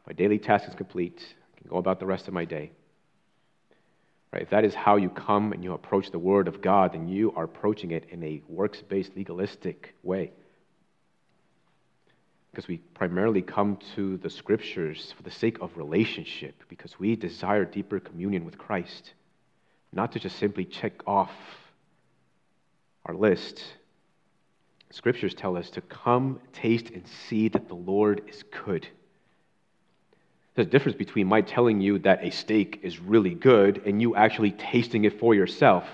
My 0.05 0.13
daily 0.13 0.39
task 0.39 0.69
is 0.69 0.75
complete. 0.75 1.35
I 1.53 1.59
can 1.59 1.69
go 1.69 1.77
about 1.77 1.99
the 1.99 2.05
rest 2.05 2.29
of 2.29 2.33
my 2.33 2.45
day. 2.45 2.71
Right? 4.31 4.43
If 4.43 4.51
that 4.51 4.63
is 4.63 4.75
how 4.75 4.95
you 4.95 5.09
come 5.09 5.51
and 5.51 5.61
you 5.61 5.73
approach 5.73 6.11
the 6.11 6.19
Word 6.19 6.47
of 6.47 6.61
God, 6.61 6.93
then 6.93 7.09
you 7.09 7.33
are 7.35 7.43
approaching 7.43 7.91
it 7.91 8.05
in 8.11 8.23
a 8.23 8.41
works 8.47 8.81
based, 8.81 9.11
legalistic 9.17 9.93
way 10.03 10.31
because 12.51 12.67
we 12.67 12.77
primarily 12.93 13.41
come 13.41 13.77
to 13.95 14.17
the 14.17 14.29
scriptures 14.29 15.13
for 15.15 15.23
the 15.23 15.31
sake 15.31 15.59
of 15.61 15.77
relationship, 15.77 16.63
because 16.69 16.99
we 16.99 17.15
desire 17.15 17.65
deeper 17.65 17.99
communion 17.99 18.45
with 18.45 18.57
Christ, 18.57 19.13
not 19.93 20.11
to 20.13 20.19
just 20.19 20.37
simply 20.37 20.65
check 20.65 20.93
off 21.07 21.31
our 23.05 23.15
list. 23.15 23.63
Scriptures 24.89 25.33
tell 25.33 25.57
us 25.57 25.69
to 25.71 25.81
come, 25.81 26.39
taste, 26.53 26.89
and 26.89 27.05
see 27.27 27.49
that 27.49 27.67
the 27.67 27.75
Lord 27.75 28.21
is 28.27 28.43
good. 28.65 28.87
There's 30.55 30.67
a 30.67 30.71
difference 30.71 30.97
between 30.97 31.27
my 31.27 31.41
telling 31.41 31.81
you 31.81 31.99
that 31.99 32.23
a 32.23 32.31
steak 32.31 32.79
is 32.81 32.99
really 32.99 33.35
good 33.35 33.83
and 33.85 34.01
you 34.01 34.15
actually 34.15 34.51
tasting 34.51 35.05
it 35.05 35.19
for 35.19 35.35
yourself. 35.35 35.85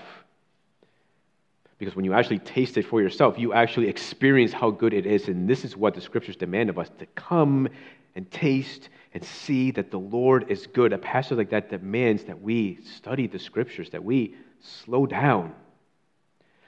Because 1.78 1.96
when 1.96 2.04
you 2.04 2.14
actually 2.14 2.38
taste 2.38 2.76
it 2.76 2.86
for 2.86 3.02
yourself, 3.02 3.38
you 3.38 3.52
actually 3.52 3.88
experience 3.88 4.52
how 4.52 4.70
good 4.70 4.94
it 4.94 5.06
is. 5.06 5.28
And 5.28 5.48
this 5.48 5.64
is 5.64 5.76
what 5.76 5.94
the 5.94 6.00
scriptures 6.00 6.36
demand 6.36 6.70
of 6.70 6.78
us 6.78 6.90
to 6.98 7.06
come 7.06 7.68
and 8.14 8.30
taste 8.30 8.88
and 9.12 9.24
see 9.24 9.70
that 9.72 9.90
the 9.90 9.98
Lord 9.98 10.50
is 10.50 10.66
good. 10.66 10.92
A 10.92 10.98
passage 10.98 11.38
like 11.38 11.50
that 11.50 11.70
demands 11.70 12.24
that 12.24 12.40
we 12.40 12.78
study 12.82 13.26
the 13.26 13.38
scriptures, 13.38 13.90
that 13.90 14.04
we 14.04 14.34
slow 14.60 15.06
down, 15.06 15.52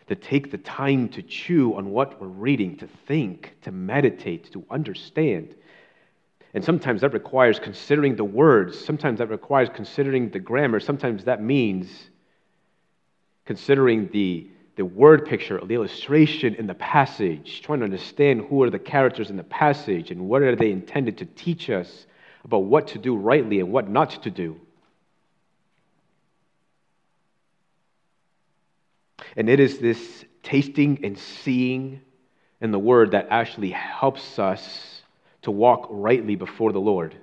to 0.09 0.15
take 0.15 0.51
the 0.51 0.59
time 0.59 1.09
to 1.11 1.23
chew 1.23 1.75
on 1.75 1.91
what 1.91 2.21
we're 2.21 2.29
reading, 2.29 2.77
to 2.77 2.89
think, 3.07 3.57
to 3.63 3.73
meditate, 3.73 4.53
to 4.53 4.65
understand. 4.71 5.55
And 6.55 6.65
sometimes 6.65 7.01
that 7.01 7.13
requires 7.13 7.59
considering 7.59 8.17
the 8.17 8.25
words, 8.25 8.79
sometimes 8.79 9.19
that 9.19 9.29
requires 9.29 9.69
considering 9.73 10.31
the 10.31 10.39
grammar, 10.39 10.81
sometimes 10.81 11.25
that 11.25 11.43
means 11.43 11.89
considering 13.45 14.09
the 14.13 14.49
the 14.77 14.85
word 14.85 15.25
picture, 15.25 15.59
the 15.65 15.75
illustration 15.75 16.55
in 16.55 16.67
the 16.67 16.75
passage, 16.75 17.63
trying 17.63 17.81
to 17.81 17.85
understand 17.85 18.43
who 18.43 18.63
are 18.63 18.71
the 18.71 18.79
characters 18.79 19.31
in 19.31 19.37
the 19.37 19.43
passage 19.43 20.11
and 20.11 20.29
what 20.29 20.43
are 20.43 20.55
they 20.55 20.71
intended 20.71 21.19
to 21.19 21.25
teach 21.25 21.71
us 21.71 22.07
about 22.45 22.65
what 22.65 22.89
to 22.89 22.99
do 22.99 23.17
rightly 23.17 23.59
and 23.61 23.73
what 23.73 23.89
not 23.89 24.23
to 24.23 24.31
do. 24.31 24.61
And 29.35 29.49
it 29.49 29.61
is 29.61 29.79
this 29.79 30.25
tasting 30.43 31.01
and 31.03 31.19
seeing 31.19 32.03
in 32.61 32.71
the 32.71 32.79
word 32.79 33.13
that 33.13 33.29
actually 33.31 33.71
helps 33.71 34.39
us 34.39 35.03
to 35.43 35.51
walk 35.51 35.89
rightly 35.91 36.37
before 36.37 36.73
the 36.73 36.81
Lord. 36.81 37.17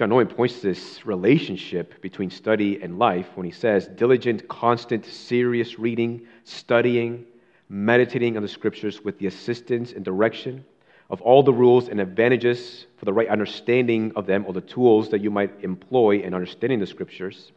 John 0.00 0.12
Owen 0.12 0.28
points 0.28 0.62
to 0.62 0.68
this 0.68 1.04
relationship 1.04 2.00
between 2.00 2.30
study 2.30 2.80
and 2.80 2.98
life 2.98 3.26
when 3.34 3.44
he 3.44 3.52
says 3.52 3.86
diligent, 3.86 4.48
constant, 4.48 5.04
serious 5.04 5.78
reading, 5.78 6.22
studying, 6.44 7.26
meditating 7.68 8.34
on 8.38 8.42
the 8.42 8.48
scriptures 8.48 9.04
with 9.04 9.18
the 9.18 9.26
assistance 9.26 9.92
and 9.92 10.02
direction 10.02 10.64
of 11.10 11.20
all 11.20 11.42
the 11.42 11.52
rules 11.52 11.88
and 11.88 12.00
advantages 12.00 12.86
for 12.96 13.04
the 13.04 13.12
right 13.12 13.28
understanding 13.28 14.10
of 14.16 14.24
them 14.24 14.46
or 14.46 14.54
the 14.54 14.62
tools 14.62 15.10
that 15.10 15.20
you 15.20 15.30
might 15.30 15.52
employ 15.62 16.20
in 16.20 16.32
understanding 16.32 16.78
the 16.78 16.86
scriptures, 16.86 17.52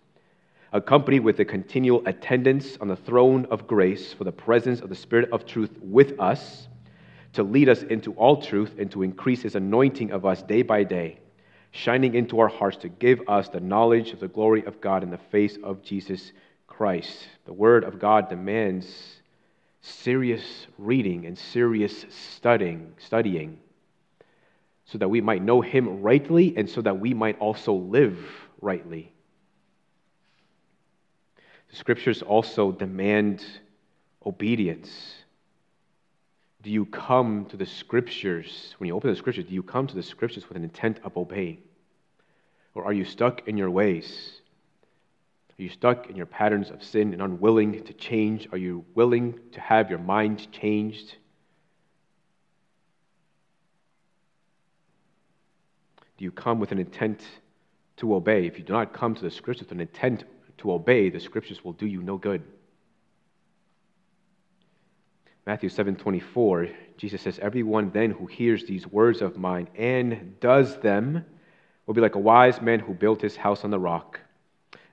accompanied 0.73 1.21
with 1.21 1.37
the 1.37 1.45
continual 1.45 2.03
attendance 2.05 2.77
on 2.81 2.89
the 2.89 2.97
throne 2.97 3.47
of 3.51 3.67
grace 3.67 4.11
for 4.11 4.25
the 4.25 4.33
presence 4.33 4.81
of 4.81 4.89
the 4.89 4.95
Spirit 4.95 5.29
of 5.31 5.45
truth 5.45 5.71
with 5.81 6.19
us 6.19 6.67
to 7.31 7.41
lead 7.41 7.69
us 7.69 7.83
into 7.83 8.11
all 8.15 8.41
truth 8.41 8.75
and 8.77 8.91
to 8.91 9.01
increase 9.01 9.43
his 9.43 9.55
anointing 9.55 10.11
of 10.11 10.25
us 10.25 10.41
day 10.41 10.61
by 10.61 10.83
day 10.83 11.19
shining 11.73 12.13
into 12.13 12.39
our 12.39 12.47
hearts 12.47 12.77
to 12.77 12.87
give 12.87 13.21
us 13.27 13.49
the 13.49 13.59
knowledge 13.59 14.11
of 14.11 14.19
the 14.19 14.27
glory 14.27 14.63
of 14.65 14.79
God 14.79 15.03
in 15.03 15.09
the 15.09 15.17
face 15.17 15.57
of 15.63 15.81
Jesus 15.81 16.31
Christ. 16.67 17.27
The 17.45 17.53
Word 17.53 17.83
of 17.83 17.99
God 17.99 18.29
demands 18.29 18.87
serious 19.81 20.67
reading 20.77 21.25
and 21.25 21.37
serious 21.37 22.05
studying, 22.09 22.93
studying 22.99 23.59
so 24.85 24.99
that 24.99 25.09
we 25.09 25.19
might 25.19 25.41
know 25.41 25.61
Him 25.61 26.01
rightly 26.03 26.55
and 26.55 26.69
so 26.69 26.81
that 26.81 26.99
we 26.99 27.13
might 27.13 27.39
also 27.39 27.73
live 27.73 28.17
rightly. 28.61 29.11
The 31.71 31.75
Scriptures 31.75 32.21
also 32.21 32.71
demand 32.71 33.43
obedience? 34.23 35.15
Do 36.63 36.69
you 36.69 36.85
come 36.85 37.45
to 37.47 37.57
the 37.57 37.65
scriptures, 37.65 38.73
when 38.77 38.87
you 38.87 38.95
open 38.95 39.09
the 39.09 39.17
scriptures, 39.17 39.43
do 39.45 39.53
you 39.53 39.63
come 39.63 39.85
to 39.85 39.95
the 39.95 40.01
scriptures 40.01 40.47
with 40.47 40.55
an 40.55 40.63
intent 40.63 40.99
of 41.03 41.17
obeying? 41.17 41.61
Or 42.73 42.85
are 42.85 42.93
you 42.93 43.03
stuck 43.03 43.47
in 43.49 43.57
your 43.57 43.69
ways? 43.69 44.39
Are 45.59 45.61
you 45.61 45.67
stuck 45.67 46.09
in 46.09 46.15
your 46.15 46.25
patterns 46.25 46.71
of 46.71 46.81
sin 46.81 47.11
and 47.11 47.21
unwilling 47.21 47.83
to 47.83 47.93
change? 47.93 48.47
Are 48.53 48.57
you 48.57 48.85
willing 48.95 49.37
to 49.51 49.59
have 49.59 49.89
your 49.89 49.99
mind 49.99 50.49
changed? 50.53 51.15
Do 56.17 56.23
you 56.23 56.31
come 56.31 56.61
with 56.61 56.71
an 56.71 56.79
intent 56.79 57.21
to 57.97 58.15
obey? 58.15 58.47
If 58.47 58.57
you 58.57 58.63
do 58.63 58.71
not 58.71 58.93
come 58.93 59.15
to 59.15 59.21
the 59.21 59.31
scriptures 59.31 59.65
with 59.65 59.73
an 59.73 59.81
intent 59.81 60.23
to 60.59 60.71
obey, 60.71 61.09
the 61.09 61.19
scriptures 61.19 61.63
will 61.65 61.73
do 61.73 61.85
you 61.85 62.01
no 62.01 62.17
good. 62.17 62.41
Matthew 65.45 65.69
7:24, 65.69 66.69
Jesus 66.97 67.21
says, 67.21 67.37
"Everyone 67.39 67.89
then 67.91 68.11
who 68.11 68.25
hears 68.25 68.63
these 68.63 68.87
words 68.87 69.21
of 69.21 69.37
mine 69.37 69.67
and 69.75 70.39
does 70.39 70.79
them 70.79 71.25
will 71.85 71.93
be 71.93 72.01
like 72.01 72.15
a 72.15 72.19
wise 72.19 72.61
man 72.61 72.79
who 72.79 72.93
built 72.93 73.21
his 73.21 73.35
house 73.35 73.63
on 73.63 73.71
the 73.71 73.79
rock. 73.79 74.19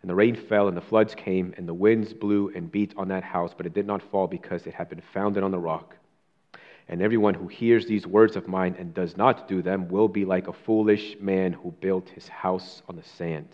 And 0.03 0.11
the 0.11 0.14
rain 0.14 0.34
fell, 0.34 0.66
and 0.66 0.76
the 0.76 0.80
floods 0.80 1.14
came, 1.14 1.55
and 1.57 1.68
the 1.68 1.74
winds 1.74 2.12
blew 2.12 2.48
and 2.55 2.72
beat 2.72 2.94
on 2.96 3.09
that 3.09 3.22
house, 3.22 3.55
but 3.55 3.66
it 3.66 3.74
did 3.74 3.86
not 3.86 4.03
fall 4.03 4.26
because 4.26 4.66
it 4.66 4.74
had 4.74 4.88
been 4.88 5.03
founded 5.12 5.42
on 5.42 5.51
the 5.51 5.59
rock. 5.59 5.96
And 6.88 7.03
everyone 7.03 7.34
who 7.34 7.46
hears 7.46 7.86
these 7.86 8.07
words 8.07 8.34
of 8.34 8.48
mine 8.48 8.74
and 8.78 8.92
does 8.92 9.16
not 9.16 9.46
do 9.46 9.62
them 9.62 9.88
will 9.88 10.09
be 10.09 10.24
like 10.24 10.48
a 10.48 10.53
foolish 10.53 11.16
man 11.20 11.53
who 11.53 11.70
built 11.70 12.09
his 12.09 12.26
house 12.26 12.82
on 12.88 12.96
the 12.96 13.05
sand. 13.05 13.48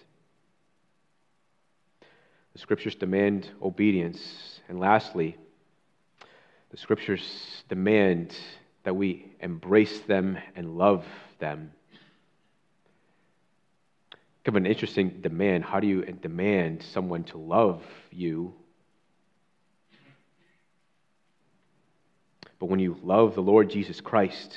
The 2.54 2.58
scriptures 2.58 2.94
demand 2.94 3.50
obedience. 3.60 4.62
And 4.68 4.80
lastly, 4.80 5.36
the 6.76 6.82
scriptures 6.82 7.64
demand 7.68 8.36
that 8.84 8.94
we 8.94 9.32
embrace 9.40 9.98
them 10.02 10.38
and 10.54 10.76
love 10.76 11.04
them 11.38 11.72
kind 14.46 14.58
of 14.58 14.62
an 14.62 14.66
interesting 14.70 15.08
demand. 15.22 15.64
How 15.64 15.80
do 15.80 15.88
you 15.88 16.02
demand 16.04 16.84
someone 16.92 17.24
to 17.24 17.36
love 17.36 17.82
you? 18.12 18.54
But 22.60 22.66
when 22.66 22.78
you 22.78 22.96
love 23.02 23.34
the 23.34 23.42
Lord 23.42 23.68
Jesus 23.68 24.00
Christ, 24.00 24.56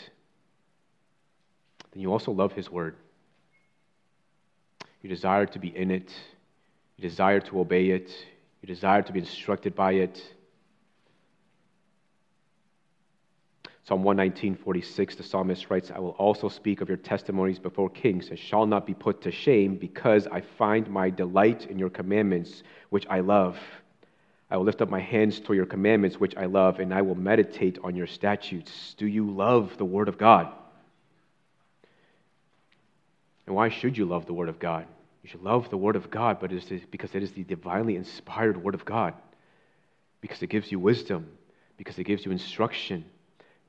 then 1.92 2.04
you 2.04 2.12
also 2.12 2.32
love 2.32 2.54
His 2.54 2.70
Word. 2.70 2.98
You 5.02 5.10
desire 5.10 5.48
to 5.48 5.58
be 5.58 5.76
in 5.76 5.90
it, 5.90 6.14
you 6.96 7.10
desire 7.10 7.40
to 7.40 7.60
obey 7.60 7.90
it, 7.90 8.12
you 8.62 8.68
desire 8.68 9.02
to 9.02 9.12
be 9.12 9.18
instructed 9.18 9.74
by 9.74 9.94
it. 9.94 10.22
Psalm 13.90 14.04
119, 14.04 14.54
46, 14.54 15.16
the 15.16 15.24
psalmist 15.24 15.72
writes, 15.72 15.90
I 15.90 15.98
will 15.98 16.12
also 16.20 16.48
speak 16.48 16.82
of 16.82 16.90
your 16.90 16.98
testimonies 16.98 17.58
before 17.58 17.90
kings 17.90 18.30
and 18.30 18.38
shall 18.38 18.68
not 18.68 18.86
be 18.86 18.94
put 18.94 19.20
to 19.24 19.32
shame 19.32 19.78
because 19.78 20.28
I 20.28 20.42
find 20.42 20.88
my 20.92 21.10
delight 21.10 21.66
in 21.66 21.80
your 21.80 21.90
commandments, 21.90 22.62
which 22.92 23.08
I 23.10 23.22
love. 23.22 23.58
I 24.52 24.58
will 24.58 24.66
lift 24.66 24.84
up 24.84 24.92
my 24.92 25.00
hands 25.00 25.40
toward 25.40 25.56
your 25.56 25.66
commandments, 25.66 26.20
which 26.20 26.38
I 26.38 26.46
love, 26.46 26.80
and 26.80 26.94
I 26.94 27.02
will 27.02 27.16
meditate 27.16 27.80
on 27.84 27.96
your 27.96 28.06
statutes. 28.06 28.94
Do 28.96 29.08
you 29.08 29.28
love 29.28 29.76
the 29.80 29.86
Word 29.86 30.08
of 30.08 30.20
God? 30.20 30.54
And 33.48 33.56
why 33.56 33.70
should 33.70 33.98
you 33.98 34.06
love 34.06 34.28
the 34.28 34.34
Word 34.34 34.50
of 34.50 34.60
God? 34.60 34.86
You 35.24 35.30
should 35.30 35.42
love 35.42 35.72
the 35.72 35.78
Word 35.78 35.96
of 35.96 36.12
God, 36.12 36.38
but 36.40 36.52
it 36.52 36.72
is 36.72 36.82
because 36.92 37.16
it 37.16 37.24
is 37.24 37.32
the 37.32 37.44
divinely 37.44 37.96
inspired 37.96 38.64
Word 38.64 38.76
of 38.76 38.86
God, 38.86 39.16
because 40.22 40.44
it 40.44 40.52
gives 40.52 40.72
you 40.72 40.78
wisdom, 40.78 41.28
because 41.76 41.98
it 41.98 42.04
gives 42.04 42.24
you 42.24 42.32
instruction 42.32 43.04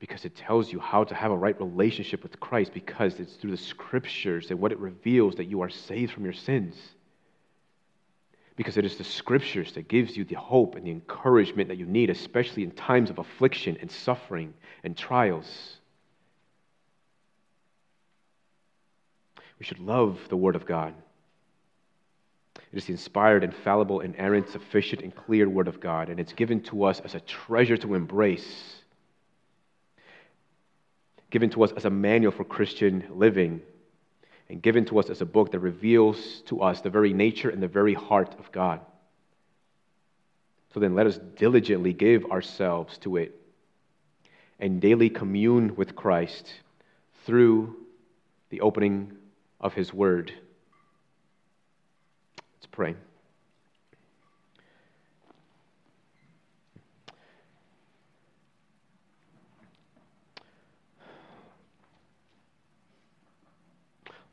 because 0.01 0.25
it 0.25 0.35
tells 0.35 0.73
you 0.73 0.79
how 0.79 1.03
to 1.03 1.13
have 1.13 1.29
a 1.29 1.37
right 1.37 1.57
relationship 1.61 2.23
with 2.23 2.39
Christ 2.39 2.73
because 2.73 3.19
it's 3.19 3.35
through 3.35 3.51
the 3.51 3.57
scriptures 3.57 4.49
and 4.49 4.59
what 4.59 4.71
it 4.71 4.79
reveals 4.79 5.35
that 5.35 5.45
you 5.45 5.61
are 5.61 5.69
saved 5.69 6.11
from 6.11 6.23
your 6.23 6.33
sins. 6.33 6.75
Because 8.55 8.77
it 8.77 8.83
is 8.83 8.97
the 8.97 9.03
scriptures 9.03 9.73
that 9.73 9.87
gives 9.87 10.17
you 10.17 10.25
the 10.25 10.39
hope 10.39 10.73
and 10.73 10.87
the 10.87 10.91
encouragement 10.91 11.69
that 11.69 11.77
you 11.77 11.85
need, 11.85 12.09
especially 12.09 12.63
in 12.63 12.71
times 12.71 13.11
of 13.11 13.19
affliction 13.19 13.77
and 13.79 13.91
suffering 13.91 14.55
and 14.83 14.97
trials. 14.97 15.77
We 19.59 19.65
should 19.65 19.79
love 19.79 20.17
the 20.29 20.37
Word 20.37 20.55
of 20.55 20.65
God. 20.65 20.95
It 22.55 22.77
is 22.77 22.85
the 22.85 22.93
inspired, 22.93 23.43
infallible, 23.43 23.99
inerrant, 23.99 24.49
sufficient, 24.49 25.03
and 25.03 25.15
clear 25.15 25.47
Word 25.47 25.67
of 25.67 25.79
God, 25.79 26.09
and 26.09 26.19
it's 26.19 26.33
given 26.33 26.59
to 26.63 26.85
us 26.85 26.99
as 27.01 27.13
a 27.13 27.19
treasure 27.19 27.77
to 27.77 27.93
embrace 27.93 28.80
given 31.31 31.49
to 31.49 31.63
us 31.63 31.71
as 31.71 31.85
a 31.85 31.89
manual 31.89 32.31
for 32.31 32.43
Christian 32.43 33.05
living, 33.09 33.61
and 34.49 34.61
given 34.61 34.85
to 34.85 34.99
us 34.99 35.09
as 35.09 35.21
a 35.21 35.25
book 35.25 35.51
that 35.51 35.59
reveals 35.59 36.41
to 36.47 36.61
us 36.61 36.81
the 36.81 36.89
very 36.89 37.13
nature 37.13 37.49
and 37.49 37.63
the 37.63 37.67
very 37.67 37.93
heart 37.93 38.35
of 38.37 38.51
God. 38.51 38.81
So 40.73 40.79
then 40.79 40.93
let 40.93 41.07
us 41.07 41.17
diligently 41.37 41.93
give 41.93 42.25
ourselves 42.25 42.97
to 42.99 43.17
it 43.17 43.35
and 44.59 44.79
daily 44.79 45.09
commune 45.09 45.75
with 45.75 45.95
Christ 45.95 46.53
through 47.25 47.75
the 48.49 48.61
opening 48.61 49.13
of 49.59 49.73
His 49.73 49.93
Word. 49.93 50.31
Let's 52.55 52.67
pray. 52.71 52.95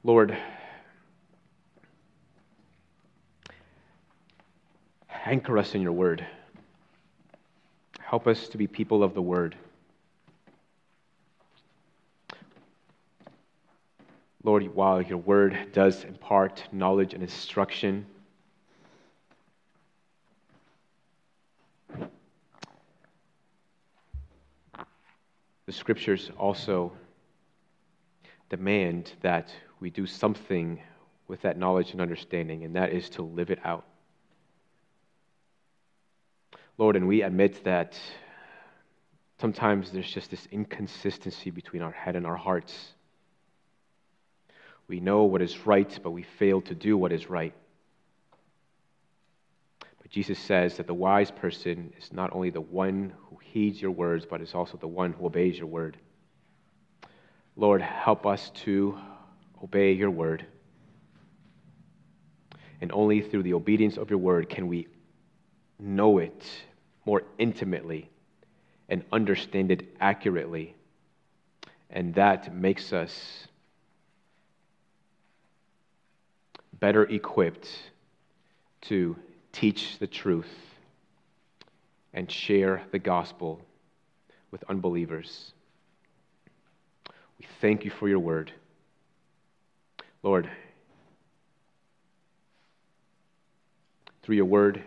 Lord, 0.04 0.36
anchor 5.24 5.58
us 5.58 5.74
in 5.74 5.82
your 5.82 5.92
word. 5.92 6.24
Help 8.00 8.26
us 8.28 8.48
to 8.48 8.58
be 8.58 8.66
people 8.66 9.02
of 9.02 9.14
the 9.14 9.20
word. 9.20 9.56
Lord, 14.44 14.62
while 14.74 15.02
your 15.02 15.18
word 15.18 15.72
does 15.72 16.04
impart 16.04 16.62
knowledge 16.72 17.12
and 17.12 17.22
instruction, 17.22 18.06
the 25.66 25.72
scriptures 25.72 26.30
also 26.38 26.92
demand 28.48 29.12
that 29.20 29.52
we 29.80 29.90
do 29.90 30.06
something 30.06 30.80
with 31.28 31.42
that 31.42 31.58
knowledge 31.58 31.92
and 31.92 32.00
understanding, 32.00 32.64
and 32.64 32.76
that 32.76 32.92
is 32.92 33.10
to 33.10 33.22
live 33.22 33.50
it 33.50 33.60
out. 33.64 33.84
Lord, 36.78 36.96
and 36.96 37.08
we 37.08 37.22
admit 37.22 37.64
that 37.64 37.98
sometimes 39.40 39.90
there's 39.90 40.10
just 40.10 40.30
this 40.30 40.46
inconsistency 40.50 41.50
between 41.50 41.82
our 41.82 41.90
head 41.90 42.16
and 42.16 42.26
our 42.26 42.36
hearts. 42.36 42.94
We 44.86 45.00
know 45.00 45.24
what 45.24 45.42
is 45.42 45.66
right, 45.66 45.98
but 46.02 46.12
we 46.12 46.22
fail 46.22 46.60
to 46.62 46.74
do 46.74 46.96
what 46.96 47.12
is 47.12 47.28
right. 47.28 47.52
But 50.00 50.10
Jesus 50.10 50.38
says 50.38 50.76
that 50.76 50.86
the 50.86 50.94
wise 50.94 51.30
person 51.30 51.92
is 51.98 52.12
not 52.12 52.32
only 52.32 52.50
the 52.50 52.60
one 52.60 53.12
who 53.28 53.38
heeds 53.42 53.82
your 53.82 53.90
words, 53.90 54.24
but 54.24 54.40
is 54.40 54.54
also 54.54 54.78
the 54.78 54.88
one 54.88 55.12
who 55.12 55.26
obeys 55.26 55.58
your 55.58 55.66
word. 55.66 55.98
Lord, 57.56 57.82
help 57.82 58.24
us 58.24 58.50
to 58.50 58.96
obey 59.62 59.92
your 59.92 60.10
word. 60.10 60.46
And 62.80 62.92
only 62.92 63.20
through 63.20 63.42
the 63.42 63.54
obedience 63.54 63.96
of 63.96 64.10
your 64.10 64.18
word 64.18 64.48
can 64.48 64.68
we 64.68 64.86
know 65.78 66.18
it 66.18 66.44
more 67.04 67.22
intimately 67.38 68.10
and 68.88 69.04
understand 69.12 69.70
it 69.70 69.96
accurately. 70.00 70.74
And 71.90 72.14
that 72.14 72.54
makes 72.54 72.92
us 72.92 73.46
better 76.78 77.04
equipped 77.04 77.68
to 78.82 79.16
teach 79.52 79.98
the 79.98 80.06
truth 80.06 80.52
and 82.12 82.30
share 82.30 82.82
the 82.92 82.98
gospel 82.98 83.60
with 84.50 84.62
unbelievers. 84.68 85.52
We 87.38 87.46
thank 87.60 87.84
you 87.84 87.90
for 87.90 88.08
your 88.08 88.18
word. 88.18 88.52
Lord, 90.28 90.50
through 94.22 94.36
your 94.36 94.44
word, 94.44 94.82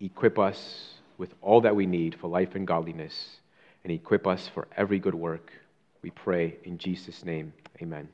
equip 0.00 0.38
us 0.38 0.94
with 1.18 1.34
all 1.42 1.60
that 1.60 1.76
we 1.76 1.84
need 1.84 2.14
for 2.18 2.28
life 2.28 2.54
and 2.54 2.66
godliness, 2.66 3.36
and 3.84 3.92
equip 3.92 4.26
us 4.26 4.48
for 4.54 4.66
every 4.74 4.98
good 4.98 5.14
work. 5.14 5.52
We 6.00 6.08
pray 6.08 6.56
in 6.64 6.78
Jesus' 6.78 7.22
name. 7.22 7.52
Amen. 7.82 8.08